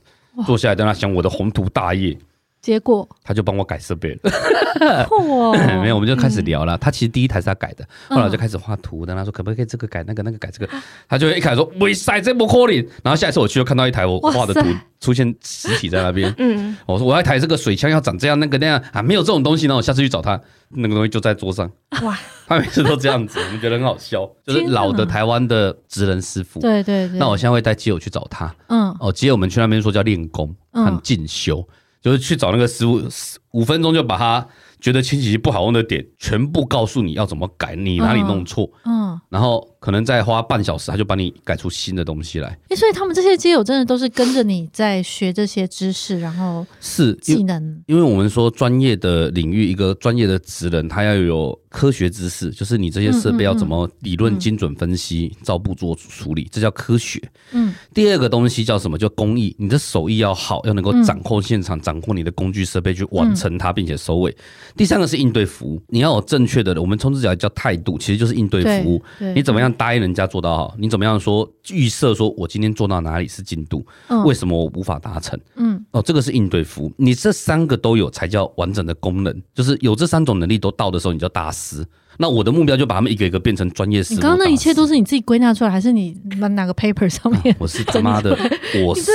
[0.46, 2.18] 坐下来跟他讲我的宏图大业。
[2.66, 5.08] 结果他就帮我改设备了，
[5.84, 6.76] 没有，我们就开始聊了。
[6.80, 10.74] 他其实第一台是他改的，后来就开始画图，跟他说可不可以这个改那个，那个改这个。
[11.08, 14.68] 他就一开始说没塞这么可能，然后下一次我去又看到一台我画的图
[15.00, 16.34] 出现实体在那边。
[16.40, 21.70] 嗯，我说我要一台这个水枪要长这样那个那样啊，没有这种东西，然后我下次去找他，那个东西就在桌上。
[22.02, 26.60] 哇，他每次都这样子，我们觉得很好笑， 就是老的台湾的职人师傅。
[26.62, 27.20] 对对对。
[27.20, 28.52] 那我现在会带基友去找他。
[28.70, 28.90] 嗯。
[29.00, 31.64] 哦，基友我们去那边说叫练功，很进修。
[32.06, 33.02] 就是去找那个师傅，
[33.50, 34.48] 五分钟就把他
[34.80, 42.58] 觉得清洗机不好用的点，全部告诉你要怎么改，你哪里弄错，嗯，然后可能再花半小时，他就帮你改出新的东西来。
[42.70, 57.22] 哎，所以他们这些街友真的都是跟着你在学这些知识，然后是技能，因为我们说专业的领域，一个专业的职人，他要有科学知识，就是你这些设备要怎么理论精准分析，照步做处理，这叫科学。
[57.52, 58.98] 嗯，第二个东西叫什么？
[58.98, 64.36] 叫工艺，你的手艺要好，要能够掌控现场，掌控你的工具设备去完成它，并且收尾。
[64.76, 69.04] 第三个是应对服务，你要有正确的，我们称之起来叫态度，其实就是应对服务。
[69.36, 70.76] 你怎么样答应人家做到好？
[70.78, 73.86] 你怎么样说预设说我今天做到哪里是进度？
[74.26, 75.40] 为什么我无法达成？
[75.56, 76.94] 嗯，哦，这个是应对服务。
[76.98, 81.86] 你这三个都有才叫完整的功能，就是有这三种能力都到的时候，你叫大师。
[82.18, 84.14] 那我的目标就把他们一个一个变成专业师。
[84.14, 87.54] 你刚刚那一切都是你自己归纳出来，还是你哪个 paper 上面？
[87.54, 88.38] 啊、我是他妈的，
[88.86, 89.12] 我是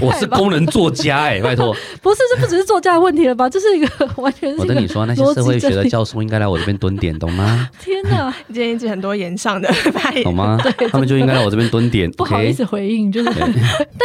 [0.00, 1.74] 我是工人作家哎、欸，拜托。
[2.02, 3.48] 不是，这不只是作家的问题了吧？
[3.48, 4.60] 这是一个 完全是。
[4.60, 7.68] 我跟你说，那些社会学的教授应该来我这边蹲点，懂吗？
[7.80, 9.68] 天哪，今天一直很多言上的
[10.22, 10.58] 懂吗？
[10.62, 12.10] 对，他们就应该来我这边蹲点。
[12.12, 13.30] 不好意思回应，就是。
[13.30, 13.42] 但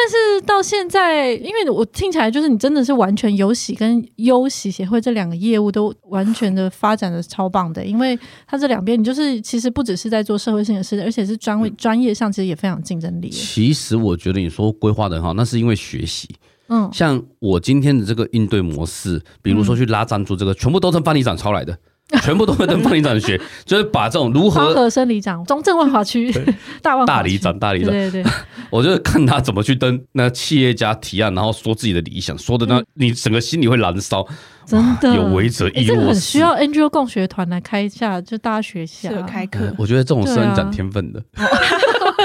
[0.10, 8.18] 是到现在，因为我听起来就是你真的是完全有喜跟优喜协会这两个业务都完全的发展的超棒的，因为
[8.48, 9.04] 它这两边你。
[9.04, 13.30] 就是其实不只是在做社会性的事，而且是专位专业上其实也非常竞争力。
[13.30, 16.30] 其实我觉得你说规划的很好，那是因为学习。
[16.68, 21.76] 嗯，像我今天的这个应对模式，比如说去拉赞助，这个全部都是范里长抄来的，
[22.24, 26.32] 全部都会跟范里长学， 就是把这种如何和生里长、中正万华区
[26.82, 28.32] 大万大里长、大里长，对对对，
[28.72, 34.26] 我就看他怎么去登那企业家提案，然后说自己的理想，说的那你整个心里会燃烧。
[34.66, 35.16] 真的。
[35.16, 39.10] 有为者亦若欸，这个很需要 NGO 共学团来开一下，就大家学一下。
[39.24, 39.74] 开课。
[39.80, 41.20] 我觉得这种是很长天分的。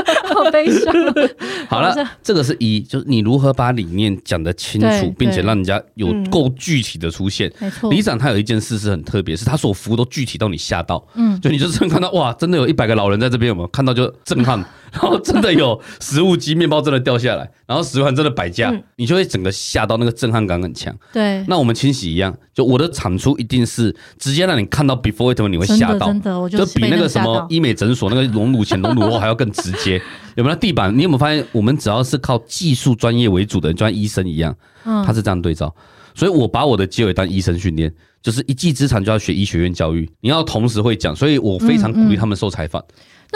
[0.32, 0.92] 好悲伤。
[1.68, 7.52] 好了，这个是一，就是你如何把理念讲得清楚，并且让人家有够具体的出现。
[7.58, 11.04] 没错，里长他有一件事是很特别，是他所服务都具体到你吓到。
[11.14, 14.64] 嗯，就你就真看到哇，真的有一百个老人在这边，有没有看到就震撼？
[14.94, 20.96] 然后真的有食物机面包真的掉下来，然后食玩真的摆架，你就会整个吓到，那个震撼感很强。
[21.12, 30.00] 对，那我们清洗一样，就我的产出一定是直接让你看到 before it，你会吓到，真的，我就比那个什么医美诊所那个隆乳前、 隆乳后还要更直接。
[30.36, 30.96] 有没有地板？
[30.96, 35.74] 你有没有发现，我们只要是靠技术专业为主的，就像医生一样，他是这样对照。
[36.14, 37.92] 所以我把我的结尾当医生训练，
[38.22, 42.80] 就是一技之长就要学医学院教育，你要同时会讲，所以我非常鼓励他们受采访。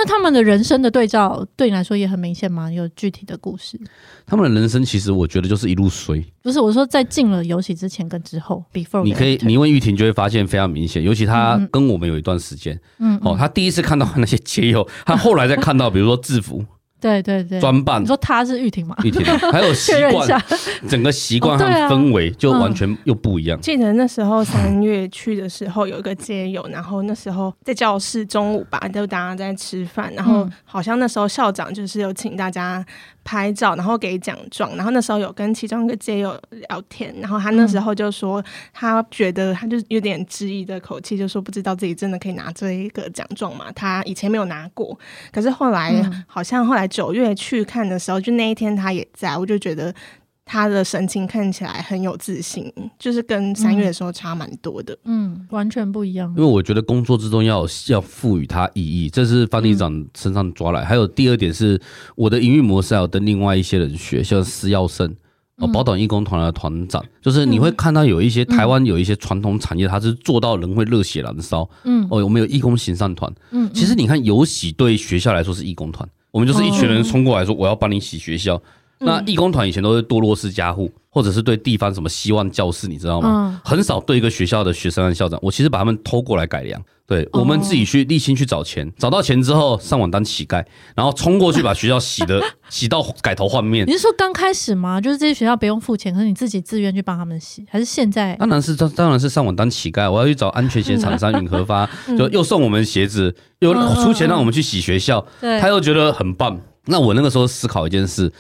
[0.00, 2.70] 那他们的人生的对照对你来说也很明显吗？
[2.70, 3.76] 有具体的故事？
[4.24, 6.24] 他们的人生其实我觉得就是一路衰。
[6.40, 11.02] 不是，我说在进了游戏之前跟之后，before 你可以，你问玉婷就会发现非常明显。
[11.02, 16.64] 尤其他跟我们有一段时间，嗯，哦，他第一次看到那些街友，他后来再看到，比如说制服。
[17.00, 18.02] 对对对，专办。
[18.02, 18.96] 你说他是玉婷吗？
[19.04, 20.42] 玉婷， 还有习惯，
[20.88, 23.60] 整个习惯和氛围就完全又不一样。
[23.60, 32.84] 记得那时候三月去的时候，有一个街友，然后那时候在教室中午吧，就大家在吃饭，然后好像那时候校长就是有请大家
[33.22, 38.42] 拍照，然后给奖状，然后那时候有跟其中一个街友聊天，然后他那时候就说，
[38.72, 43.66] 他觉得他就有点质疑的口气，就说不知道自己真的可以拿这一个奖状嘛？
[43.72, 44.98] 他以前没有拿过，
[45.30, 45.94] 可是后来
[46.26, 46.87] 好像后来。
[46.88, 49.94] 九月去看的时候，就那一天他也在，我就觉得
[50.44, 56.28] 他的神情看起来很有自信，就是跟三月的时候差蛮多的嗯，嗯，完全不一样。
[56.36, 60.82] 因为我觉得工作之中要要赋予它意义，这是方队长身上抓来。
[60.82, 61.80] 嗯、还有第二点是，
[62.16, 65.14] 我的营运模式要跟另外一些人学，像施耀生。
[65.60, 71.68] 哦，宝岛义工团的团长，就是你会看到有一些台湾有一些传统产业，它是做到人会热血燃烧。
[71.82, 73.28] 嗯，哦，我们有义工行善团。
[73.50, 78.60] 嗯，其实你看有喜对学校来说是义工团，我们就是一群人冲过来说我要帮你洗学校。
[79.00, 83.60] 那义工团以前都是堕落式家户，或者是对地方什么希望教室，你知道吗？
[83.64, 85.38] 很少对一个学校的学生和校长。
[85.40, 86.82] 我其实把他们偷过来改良。
[87.08, 90.62] 对，我们自己去立心去找钱，找到钱之后上网当乞丐，
[90.94, 92.38] 然后冲过去把学校洗的
[92.68, 93.86] 洗到改头换面。
[93.86, 95.00] 你是说刚开始吗？
[95.00, 98.36] 就是这些学校不用付钱，可是你自己自愿去帮他们洗，还是现在？
[98.36, 100.10] 当然是当当然是上网当乞丐。
[100.10, 101.88] 我要去找安全鞋厂商允和发，
[102.18, 103.72] 就又送我们鞋子，又
[104.04, 106.60] 出钱让我们去洗学校，他又觉得很棒。
[106.84, 108.30] 那我那个时候思考一件事，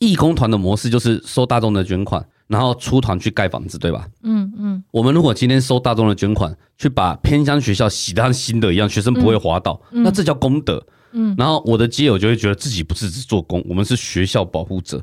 [0.00, 2.26] 义工团的模式就是收大众的捐款。
[2.48, 4.06] 然后出团去盖房子，对吧？
[4.22, 4.84] 嗯嗯。
[4.90, 10.84] 我们如果今天收大众的捐款，去把偏乡学校洗得像新的一样，学生不会滑倒，那这叫功德。
[11.12, 11.34] 嗯。
[11.38, 15.02] 然后我的基友就会觉得自己不是只做工，我们是学校保护者，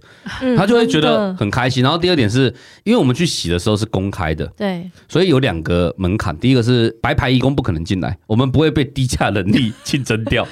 [0.55, 1.81] 他就会觉得很开心。
[1.81, 6.37] 然后第二点是，因为我们去洗的时候是公开的，对，所以有两个门槛。
[6.37, 10.47] 第一个是白牌义工不可能进来，我们不会被低价人力 竞争掉。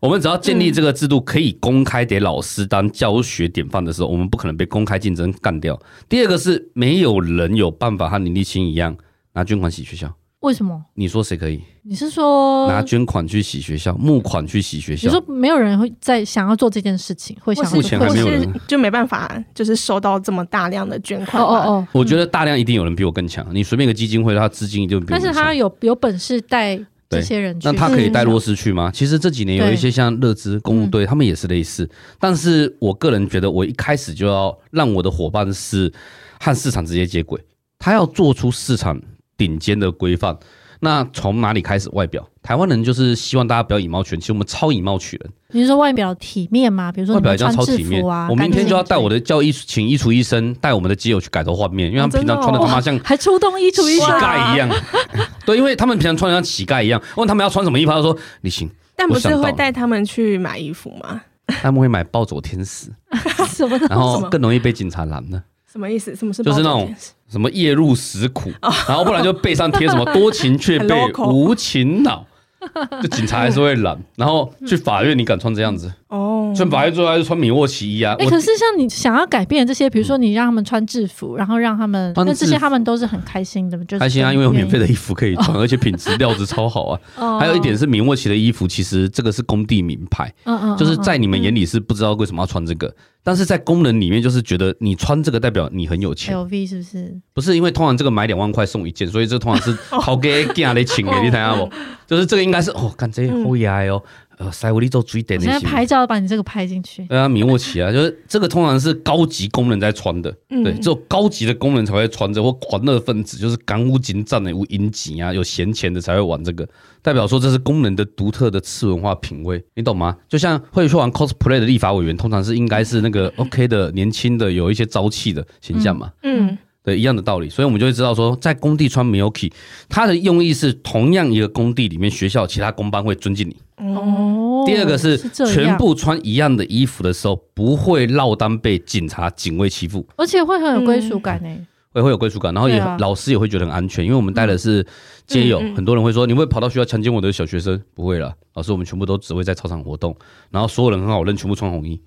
[0.00, 5.78] 我们只要建立这个制度，可以公开给老师当教学典范的时候，我们不可能被公开竞争干掉。
[6.08, 8.96] 第二个是没有人有办法和林立青一样
[9.32, 10.14] 拿捐款洗学校。
[10.40, 10.80] 为什么？
[10.94, 11.60] 你说谁可以？
[11.82, 15.08] 你是说拿捐款去洗学校，募款去洗学校？
[15.08, 21.42] 你说没有人会在想要做这件事情，会想目前还没有人，就没办法，就是收到这么大量的捐款。
[21.42, 23.44] 哦哦哦，我觉得大量一定有人比我更强。
[23.52, 25.20] 你随便一个基金会，他资金就比我强。
[25.20, 26.78] 但是他有有本事带
[27.08, 28.90] 这些人去，那他可以带弱势去吗？
[28.92, 31.88] 其实这几年有一些像乐资公务队，他们也是类似。
[32.18, 35.92] 但是我个人觉得，我一开始就要让我的伙伴是
[36.40, 37.40] 和市场直接接轨，
[37.78, 39.00] 他要做出市场。
[39.38, 40.36] 顶尖的规范，
[40.80, 41.88] 那从哪里开始？
[41.92, 45.30] 外表，台湾人就是希望大家不要以貌取人，其实我们超以貌取人。
[45.50, 46.92] 你是说外表体面吗？
[46.92, 48.28] 比如说外表一定要超体面啊！
[48.30, 54.68] 我明天就要带我的叫衣请衣橱医生带我们的基友去改头换面，因为他们平常穿的他妈像 还出动衣橱医生乞丐一样。
[55.46, 57.00] 对，因为他们平常穿的像乞丐一样。
[57.16, 58.70] 问他们要穿什么衣服，他说你行。
[58.94, 61.20] 但不是会带他们去买衣服吗？
[61.46, 62.92] 他们会买暴走天使，
[63.48, 63.78] 什么？
[63.88, 65.42] 然后更容易被警察拦呢？
[65.70, 66.14] 什么意思？
[66.16, 66.94] 什么是就是那种
[67.28, 68.50] 什么夜入石苦，
[68.88, 72.26] 然后不然就背上贴什么多情却被无情恼，
[73.02, 75.92] 就警察还是会拦，然后去法院你敢穿这样子？
[76.08, 78.16] 哦，穿法院最后还是穿米沃奇衣啊？
[78.18, 87.00] 哎，可是像你想要改变这些，比如说你让他们穿制服，然后让他们，那这些他们都是很开心的，就开心啊，因为有免费的衣服可以穿，而且品质料子超好啊。
[87.38, 92.94] 还有一点是米沃奇的衣服，其实这个是工地名牌，嗯嗯，就是在你们眼里是不知道为什么要穿这个。
[93.28, 96.34] 但是在功能里面，就是觉得你穿这个代表你很有钱。
[96.34, 97.20] LV 是不是？
[97.34, 101.70] 不是，因为通常这个买两万块送一件，所以这通常是好给给的请给你睇下不？
[102.06, 104.02] 就是这个应该是哦，看这好牙哦。
[104.38, 105.52] 呃，塞维利做最点那些。
[105.52, 107.04] 现在拍照把你这个拍进去。
[107.06, 116.68] 对啊，米沃奇啊，就是这个通常是高级工人在穿的，嗯、对，只有高级的工人才会穿着，或狂热分子，就是干乌金站的无银级啊，有闲钱的才会玩这个，
[117.02, 120.16] 代表说这是工人的独特的次文化品味，你懂吗？
[120.28, 126.12] 就像会去玩 cosplay 的立法委员，通常是应该是那个 OK 的年轻的，有一些朝气的形象嘛。
[126.22, 126.46] 嗯。
[126.46, 126.58] 嗯
[126.88, 129.52] 对，一样的道理，所以我们就会知道说，在工地穿 Milky，
[129.90, 133.56] 它的用意是同样一个工地里面，学校其他工班会尊敬你。
[133.76, 134.64] 哦。
[134.66, 141.48] 第二个是，是全部穿一样的衣服的时候，不会落单被警察警卫欺负，而且会很有归属感呢。
[141.92, 144.86] 会会有归属感，然后也、啊、老师也会觉得很安全，因为我们带的是
[145.26, 147.78] 街友，嗯嗯、很多人会说，你会跑到学校强奸我的小学生？
[147.94, 150.16] 不会了，老师，我们全部都只会在操场活动，
[150.50, 152.00] 然后所有人很好认，全部穿红衣。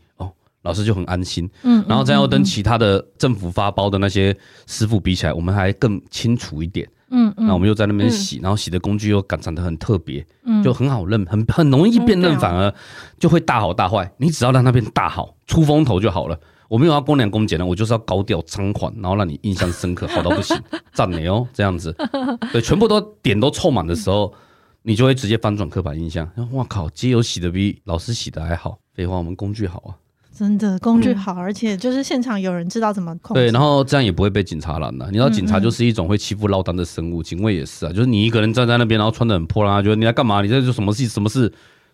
[0.63, 4.35] 老师就很安心，嗯，然后这样又跟其他的政府发包的那些
[4.67, 12.73] 师傅比起来，我们还更清楚一点，嗯，那我们又在那边洗，然后洗的工具又长得很特别，嗯，就很好认，很很容易辨认，反而
[13.19, 14.11] 就会大好大坏。
[14.17, 16.39] 你只要让那边大好出风头就好了。
[16.69, 20.57] 我没有要公良公检的，我就是要高调猖狂，然后让你印象深刻，好到不行，
[20.93, 21.93] 赞你哦，这样子，
[22.53, 24.33] 对，全部都点都凑满的时候，
[24.81, 26.25] 你就会直接翻转刻板印象。
[26.53, 29.91] 哇靠，街友洗的比老师洗的还好，废话，我们工具好啊。
[30.35, 33.41] 真的工具好，而且就是现场有人知道怎么控制。
[33.41, 35.05] 对，然后这样也不会被警察拦了。
[35.07, 37.91] 你知道警察就是一种会欺负落单的生物，警卫也是啊。
[37.91, 40.41] 就是你一个人站在那边，然后穿的很破烂，觉得你在干嘛？
[40.41, 41.07] 你在做什么事？
[41.07, 41.49] 什么事？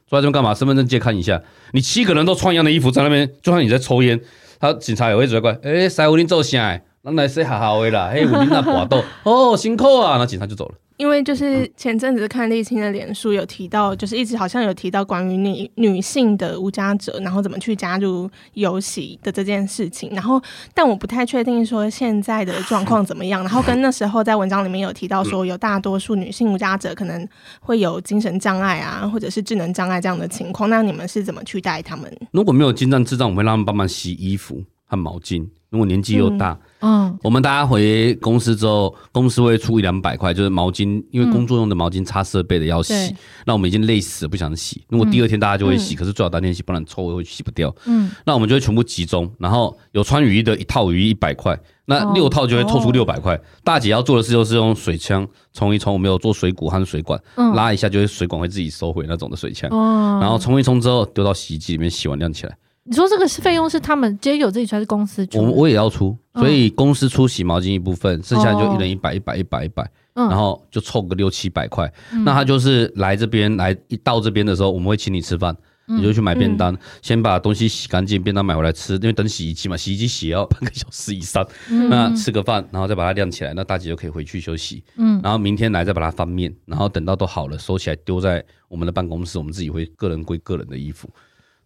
[0.08, 0.54] 坐在这边干嘛？
[0.54, 1.42] 身份证借看一下。
[1.74, 4.20] 你七个人都穿一样的衣服在那边，就算你在抽烟，
[4.60, 5.58] 他警察也会觉得怪。
[5.64, 6.80] 哎，塞乌林做啥？
[7.04, 8.12] 咱来说好好的啦。
[8.14, 10.18] 嘿，乌林那搏斗， 哦，辛苦啊！
[10.18, 10.76] 那警察就走了。
[10.98, 20.10] 因为就是前阵子看立青的脸书有提到，就是一直好像有提到关于女女性的无家者，然后怎么去加入游戏的这件事情。
[20.12, 20.42] 然后，
[20.74, 23.42] 但我不太确定说现在的状况怎么样。
[23.44, 27.28] 然后跟那时候在文章里面有提到说，有大多数女性无家者可能
[27.60, 30.68] 会有精神障碍啊，或者是智能障碍这样的情况。
[30.68, 32.12] 那你们是怎么去带他们？
[32.32, 35.48] 如果没有精障智障，我们会让他们帮忙洗衣服和毛巾。
[35.70, 44.84] 如果年纪又大，嗯，嗯，我们大家回公司之后，公司会出一两百块，就是毛巾，因为工作用的毛巾擦设备的要洗，嗯、那我们已经累死了，不想洗。
[44.88, 47.76] 如果第二天大家就会洗，嗯、可是最好当天洗，不然臭味会洗不掉。
[47.86, 53.36] 嗯，那我们就会全部集中，然后有穿雨衣的一套雨衣一百块，那六套就会凑出六百块。
[53.36, 62.56] 哦、大姐要做的事就是用水枪冲一冲，我们有做水鼓和水管，嗯、拉一下就会水管会自己收回那种的水枪，哦、然后冲一冲之后丢到洗衣机里面洗完晾起来。
[62.88, 65.44] 你说这个是费用是他们接有自己出还是公司出？
[65.44, 71.92] 我我也要出，所以公司出洗毛巾一部分，剩下就一人一百一百一百一百，然后就凑个六七百块。
[72.26, 81.46] 那他就是来这边来一到这边的时候，我们会请你吃饭，你就去买便当，先把东西洗干净，便当买回来吃，因为等洗衣机嘛，洗衣机洗要半个小时以上。
[81.90, 84.82] 那吃个饭，然后再把它晾起来，那大姐就可以回去休息。
[84.96, 91.10] 嗯，然后明天来再把它翻面，然后等到都好了，收起来丢在我们的办公室，我们自己会个人归个人的衣服。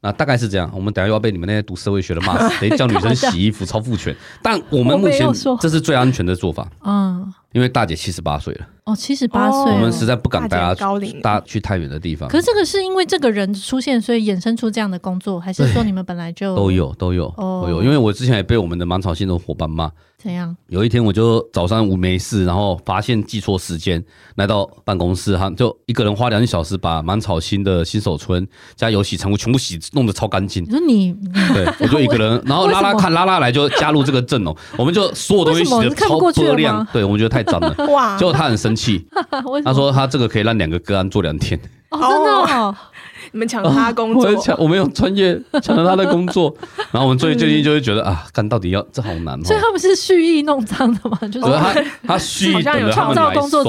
[0.02, 4.16] 那大概是这样，我们等下又要被你们那些读社会学的骂死， 得叫女生洗衣服超父权。
[4.42, 5.28] 但我们目前
[5.60, 6.68] 这是最安全的做法。
[6.84, 8.66] 嗯，因为大姐七十八岁了。
[8.84, 12.28] 哦，七十八岁，我们实在不敢带她高龄，大去太远的地方。
[12.28, 17.84] 可是这个是因为这个人出现，所以衍生出这样的工作，还是说你们本来就都有都有都有？
[17.84, 19.92] 因为我之前也被我们的芒草心的伙伴骂。
[20.18, 20.56] 怎样？
[20.68, 24.04] 有一天我就早上无没事，然后发现记错时间，
[24.36, 30.64] 来到办公室，哈，就一个人花两小时把芒草心的新手村加游戏成物全部洗弄得超干净。
[30.64, 31.14] 你说你？
[31.54, 37.76] 对，我就一个人，然后拉拉看拉拉来就加入这个阵哦，我们就所有东西洗的超波亮，对，我们觉得太脏了。
[37.92, 38.18] 哇！
[38.18, 39.06] 结果他很生气，
[39.64, 41.60] 他说他这个可以让两个个案做两天。
[41.90, 42.76] 哦，真的哦。
[43.34, 46.54] 你们抢他工作，抢我们有专业抢了他的工作，
[46.92, 49.44] 然后我们最最近就会觉得啊，干到底要这好难哦。
[49.46, 51.18] 所以他们是蓄意弄脏的嘛？
[51.30, 51.74] 就是他
[52.06, 53.64] 他蓄意等着他们来收，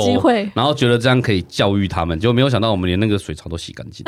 [0.54, 4.04] 然后觉得这样可以教育他们，结果没有想到我们连那个水槽都洗干净。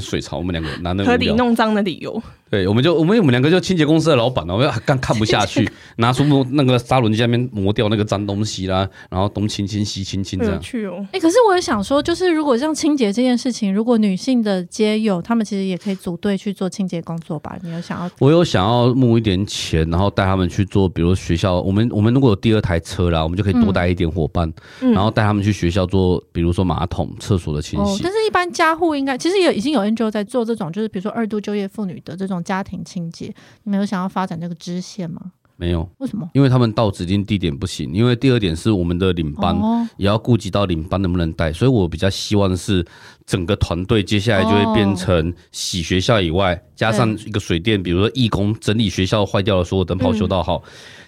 [0.00, 2.22] 水槽，我们两个男的合理弄脏的理由。
[2.50, 5.66] 对，我们就我们我们两个就清洁公司的老板了，我们刚看不下去，
[5.96, 10.60] 拿出那个砂轮机在那边磨掉那个脏东西啦，然后东清清西清清这样。
[10.60, 11.06] 去哦。
[11.12, 17.56] 哎，可是我也想说，就是如果像清洁这件事情，如果女性的街友，他们其实也可以组队去做清洁工作吧？
[17.62, 18.10] 你有想要？
[18.18, 24.52] 我有想要募一点钱，然后带他们去做，比如学校，我们我们如果有第二台车啦，我们就可以多带一点伙伴，
[24.82, 27.94] 嗯、然后带他们去学校做，比如说马桶、厕所的清洗。
[27.94, 33.34] 哦，但是一般家户应该其实也已经有 NGO 在做这种，就是比如说二度就业妇女的这种家庭清洁。
[33.64, 35.20] 你们有想要发展这个支线吗？
[35.56, 36.28] 没有，为什么？
[36.32, 37.92] 因为他们到指定地点不行。
[37.94, 39.56] 因为第二点是我们的领班
[39.96, 42.84] 也要顾及到领班能不能带，所以我比较希望是
[43.26, 50.62] 整个团队接下来就会变成洗学校以外，加上一个水电，比如说义工整理学校坏掉的所有灯泡修到好。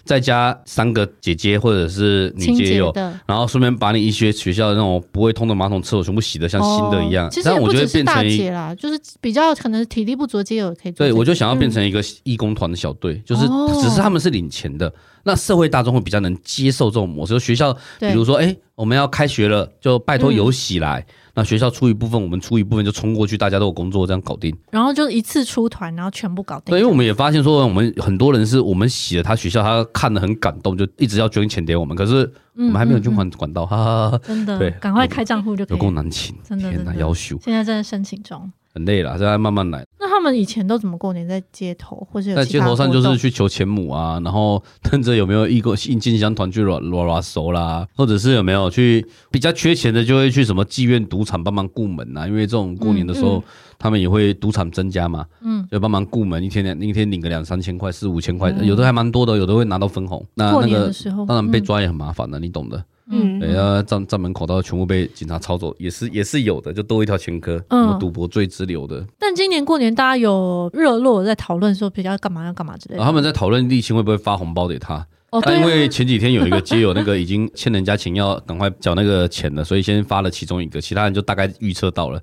[0.05, 2.93] 再加三个姐姐或者是女街友，
[3.25, 7.29] 然后顺便把你一些学校的那种不会通的马桶厕所全部洗的像新的一样。
[7.31, 11.05] 其实我觉得变成一啦，就是比较可能体力不足的街友可以做。
[11.05, 13.47] 对，我就想要变成一个义工团的小队，就是
[13.81, 14.93] 只是他们是领钱的，
[15.23, 17.39] 那社会大众会比较能接受这种模式。
[17.39, 21.05] 学校比如说，哎，我们要开学了，就拜托有喜来。
[21.35, 24.55] 那学校出一部分，我们出一部分，就冲过去，大家都有工作，这样搞定。
[24.71, 26.71] 然后就一次出团，然后全部搞定。
[26.71, 31.95] 对，因为我们也发现说，我们很多人是我们洗了他学校，他看的很感动，就一直要捐钱给我们。
[31.95, 34.17] 可是我们还没有捐款管道，哈哈哈。
[34.23, 35.77] 真的，对，赶快开账户就可以。
[35.77, 37.37] 有够难请，真的，天哪，要求。
[37.43, 38.49] 现在正在申请中。
[38.75, 39.85] 很累了，现在慢慢来。
[39.97, 41.25] 那他们以前都怎么过年？
[41.25, 52.27] 在街头，或者在街头上就是去求钱母啊，然后等着有没有义工进进香团去拉拉拉手啦，或者是有没有去比较缺钱的，就会去什么妓院、赌场帮忙顾门啊。
[52.27, 53.43] 因为这种过年的时候，嗯嗯、
[53.79, 60.23] 他们也会赌场增加嘛，嗯，就帮忙顾门，一天两一天领个两三千块、四五千块，嗯、有的还蛮多的，有的会拿到分红。
[60.33, 60.91] 那那个
[61.25, 62.83] 当然被抓也很麻烦的，嗯、你懂的。
[63.09, 69.05] 嗯，人家站站门口，到全部被警察抄走，也是也是有的，就多一条前科，什么赌博罪之流的。
[69.19, 73.03] 但今年过年，大家有热络在讨论说，比较干嘛要干嘛之类的。
[73.03, 75.05] 他们在讨论沥青会不会发红包给他。
[75.29, 82.19] 哦，但因为前几天有一个街友那个已经欠人家钱，要赶快缴那个钱了，所以先发了其中一个，其他人就大概预测到了，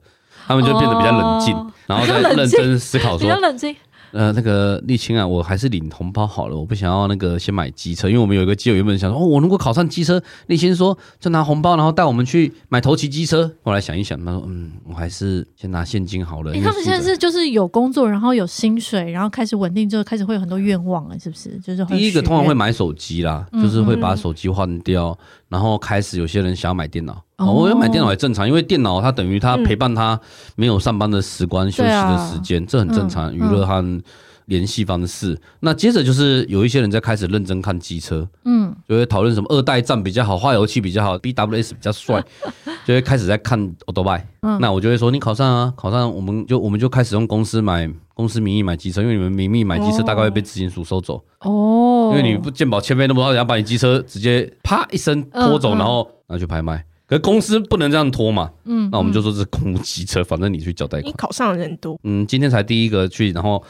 [0.47, 1.55] 他们就变得比较冷静，
[1.87, 3.19] 然后再认真思考说。
[3.19, 3.77] 比较冷静。
[4.13, 13.51] 呃，那个沥青啊，我还是领红包好了，我不想要那个先买机车，因为我们有一个基友原本想说，哦，我如果考上机车，沥青说就拿红包，然后带我们去买头骑机车。
[13.63, 16.53] 后来想一想，他说，嗯，我还是先拿现金好了。
[16.53, 21.59] 欸、他们现在是就是有工作，然后有薪水，然后开始稳定之后，开始会有很多愿望了，是不是？
[21.61, 25.19] 就是第一个通常会买手机啦，嗯、就是会把手机换掉，嗯、
[25.53, 27.23] 然后开始有些人想要买电脑。
[27.37, 30.19] 哦，我要买电脑也正常，因为电脑它等于它陪伴他
[30.57, 34.03] 没有上班的时光、休息的时间，这很正常，娱乐和
[34.47, 35.39] 联系方式。
[35.61, 42.23] 那接着就是有一些人在开始认真看机车，嗯，就会讨论什么二代战比较好，化油器比较好，BWS 比较帅，
[42.85, 44.27] 就会开始在看欧多拜。
[44.61, 56.85] 那我就会说，你考上啊，考上，我们就我们就开始用公司买公司名义买机车，因为你们名义买机车大概会被执行署收走哦，因为你不鉴宝欠费那么多，人家把你机车直接啪一声拖走，然后拿去拍卖。
[57.07, 61.09] 可公司不能这样拖嘛，嗯，那我们就说是公务机车，反正你去缴贷款。
[61.09, 63.63] 你考上的人多，嗯，今天才第一个去，然后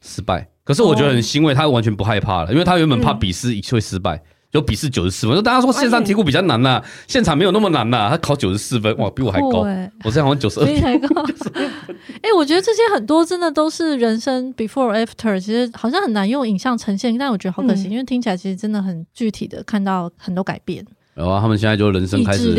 [0.00, 0.48] 失败。
[0.64, 4.22] 可是我觉得很欣慰，他完全不害怕了，因为他原本怕笔试会失败，
[4.52, 5.34] 就笔试九十四分。
[5.34, 9.66] 就大家说线上题库比较难呐，现场没有那么难呐，他考九十四分，哇，比我还高。
[10.04, 10.72] 我现在好像九十二分。
[10.72, 11.22] 比你还高。
[12.22, 20.84] 哎，我觉得这些很多真的都是人生 before after，其实好像很难用影像呈现，但我觉得好可惜，因为听起来其实真的很具体的看到很多改变。
[21.14, 22.54] 然后他们现在就人生开始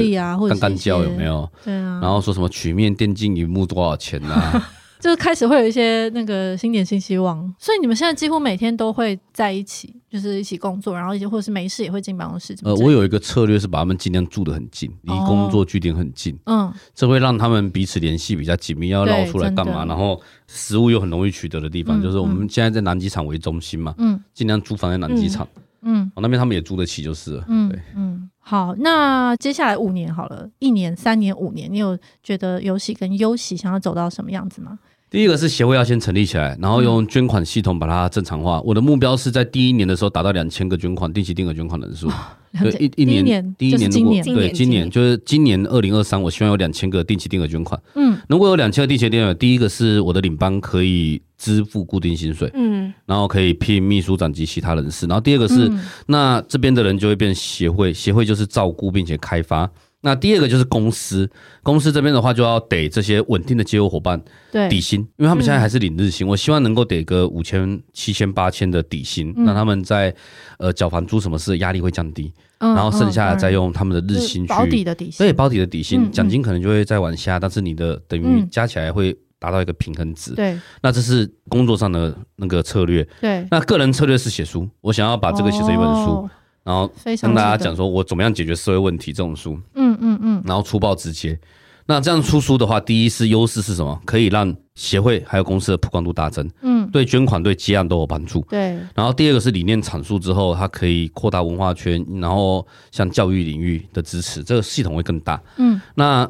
[0.50, 1.50] 干干叫有没有？
[1.64, 2.00] 对啊。
[2.02, 4.70] 然后说什么曲面电竞荧幕多少钱啊？
[5.02, 7.38] 就开始会有一些那个新年新希望。
[7.58, 12.56] 所以你们现在几乎每天都会在一起，就是一起工作，然后一起或者是没事也会进办公室。
[12.64, 16.38] 呃，我有一个策略是把他们尽量住得很近，离工作据点很近。
[16.46, 18.90] 嗯，这会让他们彼此联系比较紧密。
[18.90, 19.86] 要绕出来干嘛？
[19.86, 23.96] 然后食物又很容易取得的地方，就是我们现在在南机场为中心嘛。
[23.98, 25.48] 嗯，尽量租房在南机场。
[25.84, 27.46] 嗯，哦，那边他们也租得起就是了。
[27.48, 28.30] 嗯，对，嗯。
[28.44, 34.78] 好，那接下来五年好了，一年、三年、五年，你有觉得有喜跟优喜想要走到什么样子吗？
[35.12, 38.60] 第一个是协会要先成立起来，然后用捐款系统把它正常化。
[38.60, 42.10] 嗯、我的目标是在第一年的时候达到两千个捐款，定期定额捐款人数。
[42.62, 47.78] 对一一年，第一年如果对今年就是今年二零二三，我希望有两千个定期定额捐款。
[47.96, 55.06] 嗯，如果有两千个定期定额，第一个是我的领班可以支付固定薪水，嗯，然后可以聘秘书长及其他人士。
[55.08, 59.70] 然后第二个是，嗯、那这边的人就会变协会，协会就是照顾并且开发。
[60.04, 61.30] 那第二个就是公司，
[61.62, 64.20] 公司这边的话就要给这些稳定的业务伙伴
[64.68, 70.14] 底薪，因为他们现在还是领日薪，嗯、我希望能够给个五千、七千、八千的底薪，让、嗯、他们在
[70.58, 80.34] 呃缴房租什么事压力会降低，嗯、然后剩下的再用他们的日薪去保底的底薪，对，保底的底薪，奖、嗯、金可能就会再往下，但是你的等于加起来会达到一个平衡值。
[80.34, 83.08] 对、嗯，那这是工作上的那个策略。
[83.22, 86.28] 对，那个人策略是写书，我想要把这个写成一本书。
[86.64, 86.92] 哦然后
[87.22, 91.40] 跟大家讲说，我怎么样解决社会问题这种书，嗯嗯嗯，然后粗暴直接。
[91.88, 94.00] 那这样出书的话，第一是优势是什么？
[94.06, 98.46] 可以让协会还有公司的曝光度大增，嗯，对捐款对接案都有帮助。
[98.48, 98.78] 对。
[98.94, 105.42] 然后第二个是理念阐述之后，它可以扩大文化圈，然后像教育领域的支持，这个系统会更大。
[105.58, 105.82] 嗯。
[105.96, 106.30] 那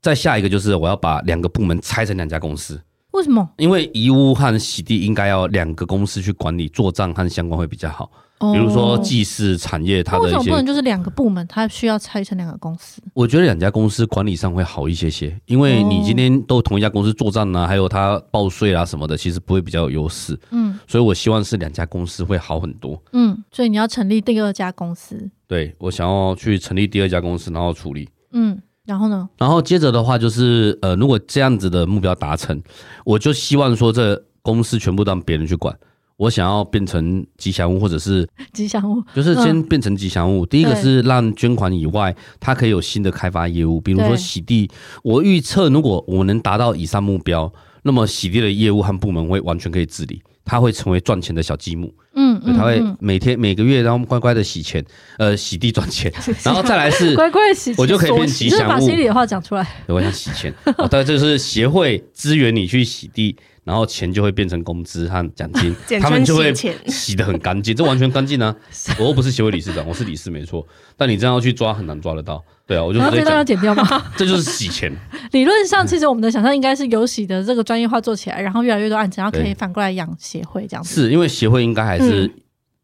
[0.00, 2.80] 再下一个就是我要把两个部门拆成两家公司。
[3.10, 3.46] 为什么？
[3.58, 8.10] 因为遗物和洗地应该要两个公司去管理做账和相关会比较好。
[8.40, 13.00] 比如说祭祀产业，它的一些，为什么不能就是两个部门，它需要拆成两个公司？
[13.14, 20.38] 我觉得两家公司管理上会好一些些，因为你今天都同一家公司作战呢，还有它报税啊什么的，其实不会比较有优势。
[20.50, 23.00] 嗯，所以我希望是两家公司会好很多。
[23.12, 25.30] 嗯，所以你要成立第二家公司？
[25.46, 28.08] 对，我想要去成立第二家公司，然后处理。
[28.32, 29.26] 嗯，然后呢？
[29.38, 32.60] 然后接着的话就是，呃，如果这样子的目标达成，
[33.04, 35.74] 我就希望说这公司全部让别人去管。
[36.16, 40.46] 我想要变成吉祥物，或者是 吉祥物，就是先变成吉祥物。
[40.46, 44.70] 第一个是让捐款以外，它可以有新的开发业务，比如说洗地。
[45.02, 47.52] 我预测，如果我能达到以上目标，
[47.82, 51.92] 那么洗地的业务和部门会完全可以自理，它会成为赚钱的小积木。
[52.16, 54.84] 嗯，它会每天每个月然后乖乖的洗钱，
[55.18, 56.12] 呃，洗地赚钱，
[56.44, 58.70] 然后再来是 乖乖的洗钱，我就可以变吉祥物。
[58.70, 59.66] 把心里的话讲出来。
[59.88, 63.36] 我想洗钱，大概这是协会支援你去洗地。
[63.64, 66.54] 然后钱就会变成工资和奖金， 他们就会
[66.86, 68.54] 洗得很干净，这完全干净啊！
[69.00, 73.84] 我又不是协会理事长，我是理事没错，但你这样要去抓很难抓得到，对啊，我就这段要剪掉吗？
[74.16, 74.92] 这就是洗钱。
[75.32, 80.94] 理论上，其实我们的想象应该是有洗的这个专业化做起来，然后越来越多案子，然后可以反过来养协会这样子。
[80.94, 82.30] 是因为协会应该还是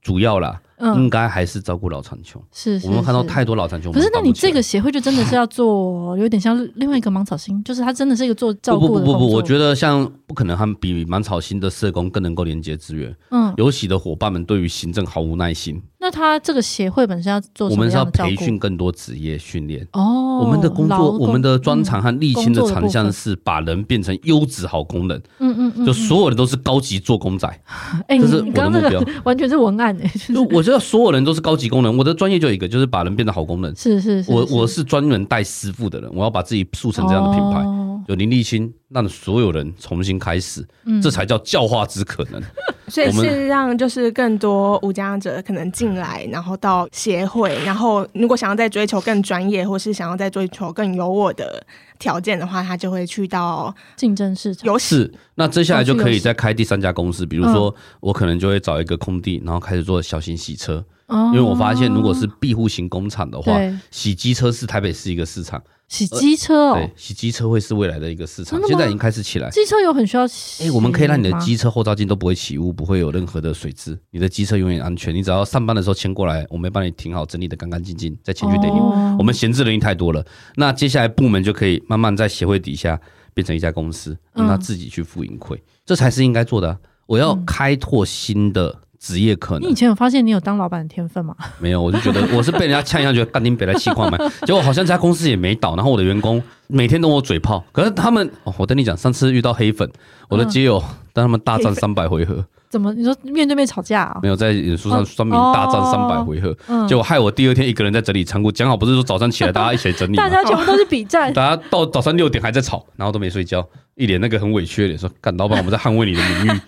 [0.01, 0.61] 主要啦。
[0.97, 3.93] 应该还是照顾老残穷，是我们看到太多老残穷。
[3.93, 9.05] 可是，那你这个协会就真的是要做， 有点像另外一个芒草心，就是他真的是一个做照顾的。
[9.05, 13.15] 不不不不，我觉得像不可能，他们比芒草心的社工更能够连接资源。
[13.31, 15.83] 嗯，有喜的伙伴们对于行政毫无耐心。
[16.01, 17.77] 那他这个协会本身要做什么？
[17.77, 20.41] 我们是要培训更多职业训练哦。
[20.43, 25.23] 我们的工作，我们的专长和沥青的长项是把人变成优质好工人。
[25.39, 27.47] 嗯嗯嗯，就所有人都是高级做工仔。
[28.09, 30.11] 哎，这是我的目标，完全是文案哎。
[30.33, 33.77] 就我觉得所有人都是高级工人，我的专业就有一个，就是把人变得好工人。
[33.77, 37.63] 是是是，我我是专门带师傅的人，我要把自己塑成这样的品牌。
[38.09, 40.67] 就林立青，让所有人重新开始，
[41.03, 42.43] 这才叫教化之可能。
[42.91, 51.65] 所以是让就是更多无家者可能进来，然后到协会，然后如果想要再追求更专业，或是想要再追求更有我的
[51.99, 54.67] 条件的话，他就会去到竞争市场。
[54.67, 60.85] 有是，那接下来就可以再开第三家公司，比如说我可能就会找一个空地，然后开始做小型洗车。
[61.09, 63.53] 因为我发现，如果是庇护型工厂的话，
[63.91, 65.61] 洗机车是台北市一个市场。
[65.91, 69.51] 洗机车哦，对，洗机车会是未来的一个市场，现在已经开始起来。
[69.51, 75.13] 机车有很需要洗，哎，我们可以让你的机车后照镜都不会起雾，不会有任何的水渍，你的机车永远安全。
[75.13, 78.79] 你只要上班的时候牵过来，我们帮你停好，整理的干干净净，再前去等你。
[79.19, 80.25] 我们闲置人力太多了，
[80.55, 82.99] 那接下来部门就可以慢慢在协会底下
[83.35, 86.79] 变成一家公司，让他自己去负盈亏，这才是应该做的。
[87.07, 88.83] 我要开拓新的。
[89.01, 91.35] 职业可能，你以前有发现你有当老板的天分吗？
[91.59, 94.19] 没有，我就觉得我是被人家呛一下，觉得干你别来气矿嘛。
[94.47, 97.65] 结果好像这家公司也没倒，然后我的员工每天都我嘴炮。
[97.73, 99.91] 可是他们，哦、我跟你讲，上次遇到黑粉，
[100.29, 100.79] 我的基友
[101.15, 102.45] 跟他们大战三百回合。
[102.69, 102.93] 怎么？
[102.93, 104.21] 你说面对面吵架啊？
[104.23, 106.55] 没有，在演书上说明大战三百回合，
[106.87, 108.53] 结果害我第二天一个人在整理仓库。
[108.53, 110.23] 讲好不是说早上起来大家一起整理 吗？
[110.23, 116.61] 大家全部都是比战， 大家到早上六点还在吵，然后都没睡觉，一脸那个很委屈的脸说：“干老板，我们在捍卫你的名誉。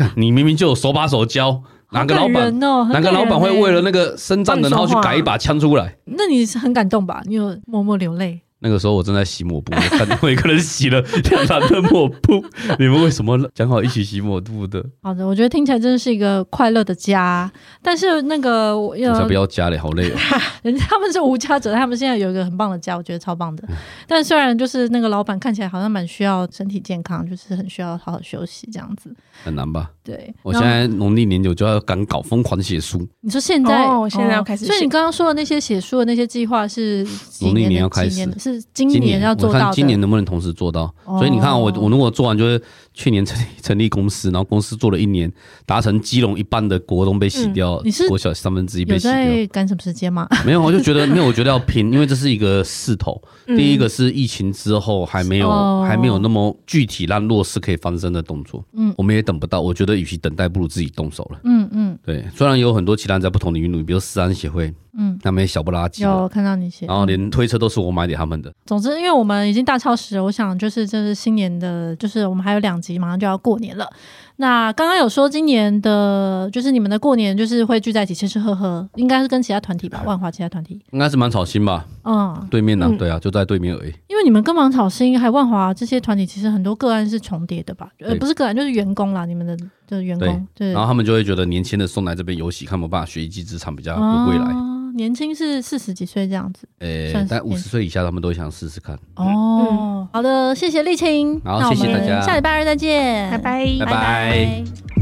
[0.00, 2.56] 看你明明就有手把手教。”哪个老板？
[2.60, 5.96] 哪个老板会为了那个身障的，然后去改一把枪出来？
[6.04, 7.20] 那你是很感动吧？
[7.24, 8.42] 你有默默流泪？
[8.62, 11.00] 那个时候我正在洗抹布，我看到一个人洗了
[11.30, 12.44] 两篮的抹布。
[12.78, 14.84] 你们为什么讲好一起洗抹布的？
[15.02, 17.50] 好的，我觉得听起来真的是一个快乐的家。
[17.82, 20.16] 但是那个我要才不要家嘞，好累哦。
[20.62, 23.66] 人家他们是无家者，他们现在有一个很棒的家，我觉得超棒的。
[24.06, 29.10] 但虽然就是那个老板看起来好像蛮需要身体健康，就是很需要好好休息这样子。
[29.42, 29.90] 很难吧？
[30.04, 33.08] 对，我现在农历年就就要赶稿，疯狂写书。
[33.20, 34.66] 你说现在，我现在要开始。
[34.66, 37.06] 所以你刚刚说的那些写书的那些计划是
[37.40, 39.64] 农历年要开始，是今年要做到的。
[39.64, 40.92] 看今年能不能同时做到？
[41.04, 45.32] 所以你看，我我如果做完，就是去年成成立公司，然后公司做了一年，
[45.64, 49.12] 达成基隆一半的国东被洗掉，你是国小三分之一被洗掉。
[49.12, 50.28] 在赶什么时间吗？
[50.44, 53.20] 没有，我就觉得没有，我觉得要拼，因为这是一个势头。
[53.46, 58.64] 第一个是疫情之后还没有还没有那么具体让弱势可以翻身的动作。
[58.74, 59.60] 嗯，我们也等不到。
[59.60, 61.40] 我觉得与其等待，不如自己动手了。
[61.44, 62.24] 嗯嗯，对。
[62.34, 64.72] 虽然有很多其他人在不同领域努力，比如思安协会。
[64.92, 68.52] 嗯，他们也小不拉几，有看到你写，然后连推车都是我买给他们的。
[68.66, 73.88] 总之，因为我们已经大超时了，我想就是这是新年的，就是我们还有两集，马上就要过年了。
[74.36, 80.02] 那刚刚有说今年的，就是你们的过年，就是会聚在一起吃吃喝喝，应该是跟其他团体吧？
[80.06, 81.84] 万华其他团体应该是芒草心吧？
[82.04, 82.96] 嗯，对面呢、啊？
[82.98, 83.92] 对啊，就在对面而已。
[84.08, 87.90] 因为你们跟芒草心还有万华这些团体，其实很多个案是重叠的吧？
[87.98, 89.54] 呃，不是个案，就是员工啦，你们的
[89.86, 90.26] 的员工。
[90.26, 94.79] 对，对，然后他们就会觉得年轻的送来这边游戏，看有没有办法学一技之长，比较有未来。
[94.90, 98.94] 哦年轻是四十几岁这样子，呃、欸，但五十岁以下他们都想试试看。
[99.16, 103.86] 哦、嗯，好的，谢谢丽青，好，谢谢大家，下礼拜二再见，拜拜，拜拜。
[103.86, 104.99] 拜拜。